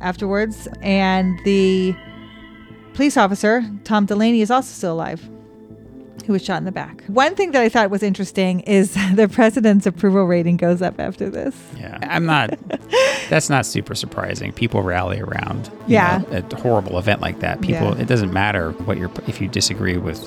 afterwards. 0.00 0.66
And 0.82 1.38
the 1.44 1.94
police 2.94 3.16
officer, 3.16 3.64
Tom 3.84 4.06
Delaney, 4.06 4.40
is 4.40 4.50
also 4.50 4.72
still 4.72 4.94
alive. 4.94 5.28
Who 6.28 6.34
was 6.34 6.44
shot 6.44 6.58
in 6.58 6.64
the 6.66 6.72
back. 6.72 7.02
One 7.06 7.34
thing 7.34 7.52
that 7.52 7.62
I 7.62 7.70
thought 7.70 7.88
was 7.88 8.02
interesting 8.02 8.60
is 8.60 8.92
the 9.14 9.28
president's 9.28 9.86
approval 9.86 10.26
rating 10.26 10.58
goes 10.58 10.82
up 10.82 11.00
after 11.00 11.30
this. 11.30 11.56
Yeah, 11.74 11.96
I'm 12.02 12.26
not. 12.26 12.50
that's 13.30 13.48
not 13.48 13.64
super 13.64 13.94
surprising. 13.94 14.52
People 14.52 14.82
rally 14.82 15.20
around. 15.20 15.68
you 15.86 15.94
Yeah. 15.94 16.22
know, 16.30 16.42
a 16.52 16.56
horrible 16.56 16.98
event 16.98 17.22
like 17.22 17.40
that. 17.40 17.62
People. 17.62 17.94
Yeah. 17.96 18.02
It 18.02 18.08
doesn't 18.08 18.30
matter 18.30 18.72
what 18.72 18.98
you're. 18.98 19.10
If 19.26 19.40
you 19.40 19.48
disagree 19.48 19.96
with 19.96 20.20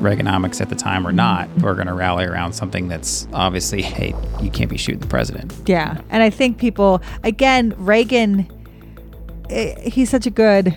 Reaganomics 0.00 0.60
at 0.60 0.68
the 0.68 0.76
time 0.76 1.06
or 1.06 1.12
not, 1.12 1.48
we're 1.62 1.74
going 1.74 1.86
to 1.86 1.94
rally 1.94 2.26
around 2.26 2.52
something 2.52 2.88
that's 2.88 3.26
obviously, 3.32 3.80
hey, 3.80 4.14
you 4.42 4.50
can't 4.50 4.68
be 4.68 4.76
shooting 4.76 5.00
the 5.00 5.06
president. 5.06 5.54
Yeah. 5.64 6.02
And 6.10 6.22
I 6.22 6.28
think 6.28 6.58
people, 6.58 7.00
again, 7.24 7.74
Reagan, 7.78 8.46
eh, 9.48 9.88
he's 9.88 10.10
such 10.10 10.26
a 10.26 10.30
good 10.30 10.76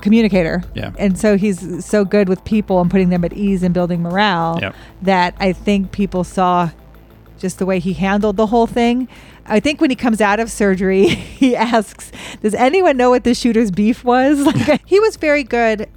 communicator. 0.00 0.62
Yeah. 0.74 0.92
And 0.98 1.18
so 1.18 1.36
he's 1.36 1.84
so 1.84 2.04
good 2.04 2.28
with 2.28 2.44
people 2.44 2.80
and 2.80 2.90
putting 2.90 3.08
them 3.10 3.24
at 3.24 3.32
ease 3.32 3.62
and 3.62 3.72
building 3.74 4.02
morale 4.02 4.58
Yep. 4.60 4.74
that 5.02 5.34
I 5.38 5.52
think 5.52 5.92
people 5.92 6.24
saw 6.24 6.70
just 7.38 7.58
the 7.58 7.66
way 7.66 7.78
he 7.78 7.92
handled 7.94 8.36
the 8.36 8.46
whole 8.46 8.66
thing. 8.66 9.08
I 9.46 9.58
think 9.60 9.80
when 9.80 9.90
he 9.90 9.96
comes 9.96 10.20
out 10.20 10.38
of 10.38 10.50
surgery, 10.50 11.08
he 11.08 11.56
asks, 11.56 12.12
"Does 12.42 12.54
anyone 12.54 12.96
know 12.96 13.10
what 13.10 13.24
the 13.24 13.34
shooter's 13.34 13.70
beef 13.70 14.04
was?" 14.04 14.40
Like 14.46 14.82
he 14.86 15.00
was 15.00 15.16
very 15.16 15.42
good 15.42 15.88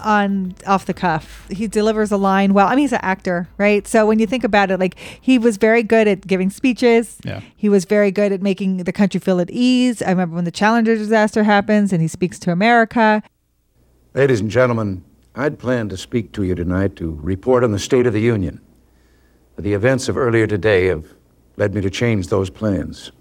on 0.00 0.54
off 0.66 0.86
the 0.86 0.94
cuff. 0.94 1.46
He 1.50 1.66
delivers 1.66 2.10
a 2.10 2.16
line 2.16 2.54
well. 2.54 2.66
I 2.66 2.70
mean, 2.70 2.80
he's 2.80 2.92
an 2.92 3.00
actor, 3.02 3.48
right? 3.58 3.86
So 3.86 4.06
when 4.06 4.18
you 4.18 4.26
think 4.26 4.44
about 4.44 4.70
it, 4.70 4.80
like 4.80 4.98
he 5.20 5.38
was 5.38 5.56
very 5.56 5.82
good 5.82 6.08
at 6.08 6.26
giving 6.26 6.50
speeches. 6.50 7.18
Yeah. 7.24 7.40
He 7.56 7.68
was 7.68 7.84
very 7.84 8.10
good 8.10 8.32
at 8.32 8.42
making 8.42 8.78
the 8.78 8.92
country 8.92 9.20
feel 9.20 9.40
at 9.40 9.50
ease. 9.50 10.02
I 10.02 10.10
remember 10.10 10.36
when 10.36 10.44
the 10.44 10.50
Challenger 10.50 10.96
disaster 10.96 11.44
happens 11.44 11.92
and 11.92 12.02
he 12.02 12.08
speaks 12.08 12.38
to 12.40 12.50
America. 12.52 13.22
Ladies 14.14 14.40
and 14.40 14.50
gentlemen, 14.50 15.04
I'd 15.34 15.58
planned 15.58 15.90
to 15.90 15.96
speak 15.96 16.32
to 16.32 16.44
you 16.44 16.54
tonight 16.54 16.96
to 16.96 17.18
report 17.22 17.64
on 17.64 17.72
the 17.72 17.78
State 17.78 18.06
of 18.06 18.12
the 18.12 18.20
Union. 18.20 18.60
But 19.56 19.64
the 19.64 19.74
events 19.74 20.08
of 20.08 20.16
earlier 20.16 20.46
today 20.46 20.86
have 20.86 21.14
led 21.56 21.74
me 21.74 21.80
to 21.80 21.90
change 21.90 22.28
those 22.28 22.50
plans. 22.50 23.12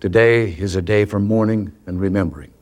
Today 0.00 0.52
is 0.52 0.76
a 0.76 0.82
day 0.82 1.04
for 1.04 1.18
mourning 1.18 1.72
and 1.86 2.00
remembering. 2.00 2.52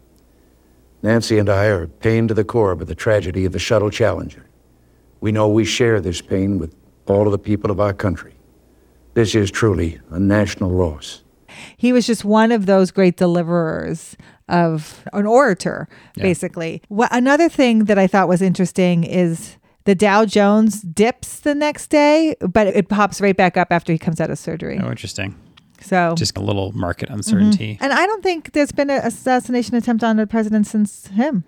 Nancy 1.04 1.38
and 1.38 1.50
I 1.50 1.66
are 1.66 1.86
pained 1.86 2.28
to 2.28 2.34
the 2.34 2.44
core 2.44 2.74
by 2.74 2.84
the 2.84 2.94
tragedy 2.94 3.44
of 3.44 3.52
the 3.52 3.58
Shuttle 3.58 3.90
Challenger. 3.90 4.46
We 5.20 5.32
know 5.32 5.46
we 5.46 5.66
share 5.66 6.00
this 6.00 6.22
pain 6.22 6.58
with 6.58 6.74
all 7.04 7.26
of 7.26 7.32
the 7.32 7.38
people 7.38 7.70
of 7.70 7.78
our 7.78 7.92
country. 7.92 8.32
This 9.12 9.34
is 9.34 9.50
truly 9.50 10.00
a 10.08 10.18
national 10.18 10.70
loss. 10.70 11.22
He 11.76 11.92
was 11.92 12.06
just 12.06 12.24
one 12.24 12.50
of 12.50 12.64
those 12.64 12.90
great 12.90 13.18
deliverers 13.18 14.16
of 14.48 15.04
an 15.12 15.26
orator, 15.26 15.90
basically. 16.16 16.80
Wha 16.88 17.06
another 17.10 17.50
thing 17.50 17.84
that 17.84 17.98
I 17.98 18.06
thought 18.06 18.26
was 18.26 18.40
interesting 18.40 19.04
is 19.04 19.58
the 19.84 19.94
Dow 19.94 20.24
Jones 20.24 20.80
dips 20.80 21.38
the 21.38 21.54
next 21.54 21.88
day, 21.88 22.34
but 22.40 22.66
it 22.68 22.88
pops 22.88 23.20
right 23.20 23.36
back 23.36 23.58
up 23.58 23.68
after 23.70 23.92
he 23.92 23.98
comes 23.98 24.22
out 24.22 24.30
of 24.30 24.38
surgery. 24.38 24.80
Oh, 24.82 24.88
interesting. 24.88 25.34
So 25.80 26.14
Just 26.16 26.36
a 26.36 26.40
little 26.40 26.72
market 26.72 27.08
mm-hmm. 27.08 27.16
uncertainty. 27.16 27.78
And 27.80 27.92
I 27.92 28.06
don't 28.06 28.22
think 28.22 28.52
there's 28.52 28.72
been 28.72 28.90
an 28.90 29.04
assassination 29.04 29.74
attempt 29.74 30.02
on 30.02 30.16
the 30.16 30.26
president 30.26 30.66
since 30.66 31.08
him. 31.08 31.44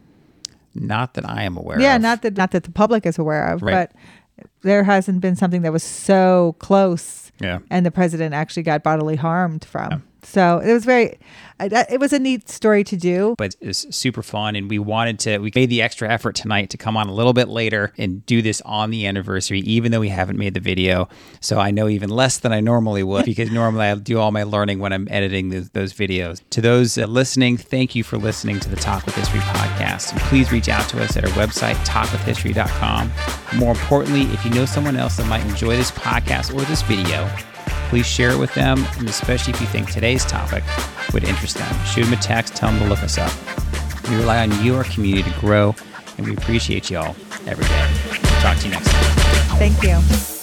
Not 0.75 1.15
that 1.15 1.29
I 1.29 1.45
am 1.45 1.57
aware 1.57 1.81
yeah, 1.81 1.97
of. 1.97 2.03
not 2.03 2.23
that 2.23 2.37
not 2.37 2.51
that 2.51 2.65
the 2.65 2.71
public 2.71 3.07
is 3.07 3.19
aware 3.19 3.49
of, 3.49 3.63
Right. 3.63 3.89
but 3.89 4.47
there 4.63 4.85
hasn't 4.85 5.21
been 5.21 5.37
something 5.37 5.63
that 5.63 5.73
was 5.73 5.83
so 5.83 6.55
close. 6.59 7.33
Yeah. 7.41 7.61
And 7.71 7.87
the 7.87 7.91
president 7.91 8.35
actually 8.35 8.63
got 8.63 8.83
bodily 8.83 9.17
harmed 9.17 9.65
from. 9.65 10.03
So 10.23 10.59
it 10.59 10.73
was 10.73 10.85
very, 10.85 11.19
I- 11.59 11.87
it 11.91 12.01
was 12.01 12.13
a 12.13 12.19
neat 12.19 12.49
story 12.49 12.85
to 12.85 12.97
do. 12.97 13.35
but 13.39 13.55
it's 13.61 13.87
super 13.97 14.23
fun 14.23 14.57
and 14.57 14.69
we 14.69 14.79
wanted 14.79 15.19
to 15.21 15.39
we 15.39 15.51
made 15.55 15.71
the 15.71 15.81
extra 15.83 16.09
effort 16.09 16.35
tonight 16.35 16.71
to 16.71 16.77
come 16.77 16.97
on 16.97 17.09
a 17.09 17.13
little 17.15 17.33
bit 17.33 17.49
later 17.49 17.93
and 17.99 18.25
do 18.27 18.43
this 18.43 18.61
on 18.63 18.91
the 18.91 19.07
anniversary 19.07 19.61
even 19.61 19.91
though 19.93 20.01
we 20.01 20.09
haven't 20.11 20.37
made 20.39 20.55
the 20.55 20.61
video. 20.61 21.09
So 21.41 21.59
i 21.59 21.71
know 21.71 21.89
even 21.89 22.11
less 22.11 22.39
than 22.39 22.53
i 22.53 22.61
normally 22.61 23.03
would 23.03 23.25
because 23.33 23.51
normally 23.51 23.87
i 23.87 23.95
do 23.95 24.19
all 24.19 24.33
my 24.33 24.43
learning 24.43 24.79
when 24.81 24.93
i'm 24.93 25.09
editing 25.11 25.49
those, 25.49 25.71
those 25.71 25.93
videos. 25.95 26.41
To 26.51 26.61
those 26.61 26.99
uh, 26.99 27.07
listening 27.07 27.57
thank 27.57 27.95
you 27.95 28.03
for 28.05 28.19
listening 28.19 28.61
to 28.61 28.69
the 28.69 28.77
talk 28.77 29.07
with 29.07 29.15
history 29.15 29.41
podcast. 29.41 30.13
And 30.13 30.21
please 30.23 30.53
reach 30.53 30.69
out 30.69 30.89
to 30.91 31.03
us 31.03 31.17
at 31.17 31.25
our 31.25 31.31
website 31.31 31.75
talkwithhistory.com 31.87 33.11
more 33.59 33.71
importantly 33.71 34.23
if 34.35 34.45
you 34.45 34.51
know 34.51 34.67
someone 34.67 34.97
else 34.97 35.17
that 35.17 35.27
might 35.27 35.45
enjoy 35.47 35.77
this 35.77 35.91
podcast 35.91 36.55
or 36.55 36.61
this 36.67 36.83
video 36.83 37.29
please 37.89 38.07
share 38.07 38.31
it 38.31 38.39
with 38.39 38.53
them, 38.55 38.85
and 38.99 39.09
especially 39.09 39.53
if 39.53 39.61
you 39.61 39.67
think 39.67 39.91
today's 39.91 40.25
topic 40.25 40.65
would 41.13 41.25
interest 41.25 41.57
them. 41.57 41.85
Shoot 41.85 42.05
them 42.05 42.13
a 42.13 42.17
text, 42.17 42.55
tell 42.55 42.71
them 42.71 42.81
to 42.81 42.89
look 42.89 43.03
us 43.03 43.19
up. 43.19 43.33
We 44.09 44.17
rely 44.17 44.43
on 44.43 44.65
you, 44.65 44.75
our 44.77 44.85
community, 44.85 45.31
to 45.31 45.41
grow, 45.41 45.75
and 46.17 46.27
we 46.27 46.35
appreciate 46.35 46.91
you 46.91 46.99
all 46.99 47.17
every 47.47 47.65
day. 47.65 48.21
Talk 48.41 48.59
to 48.59 48.65
you 48.67 48.75
next 48.75 48.91
time. 48.91 49.59
Thank 49.59 49.83
you. 49.83 50.36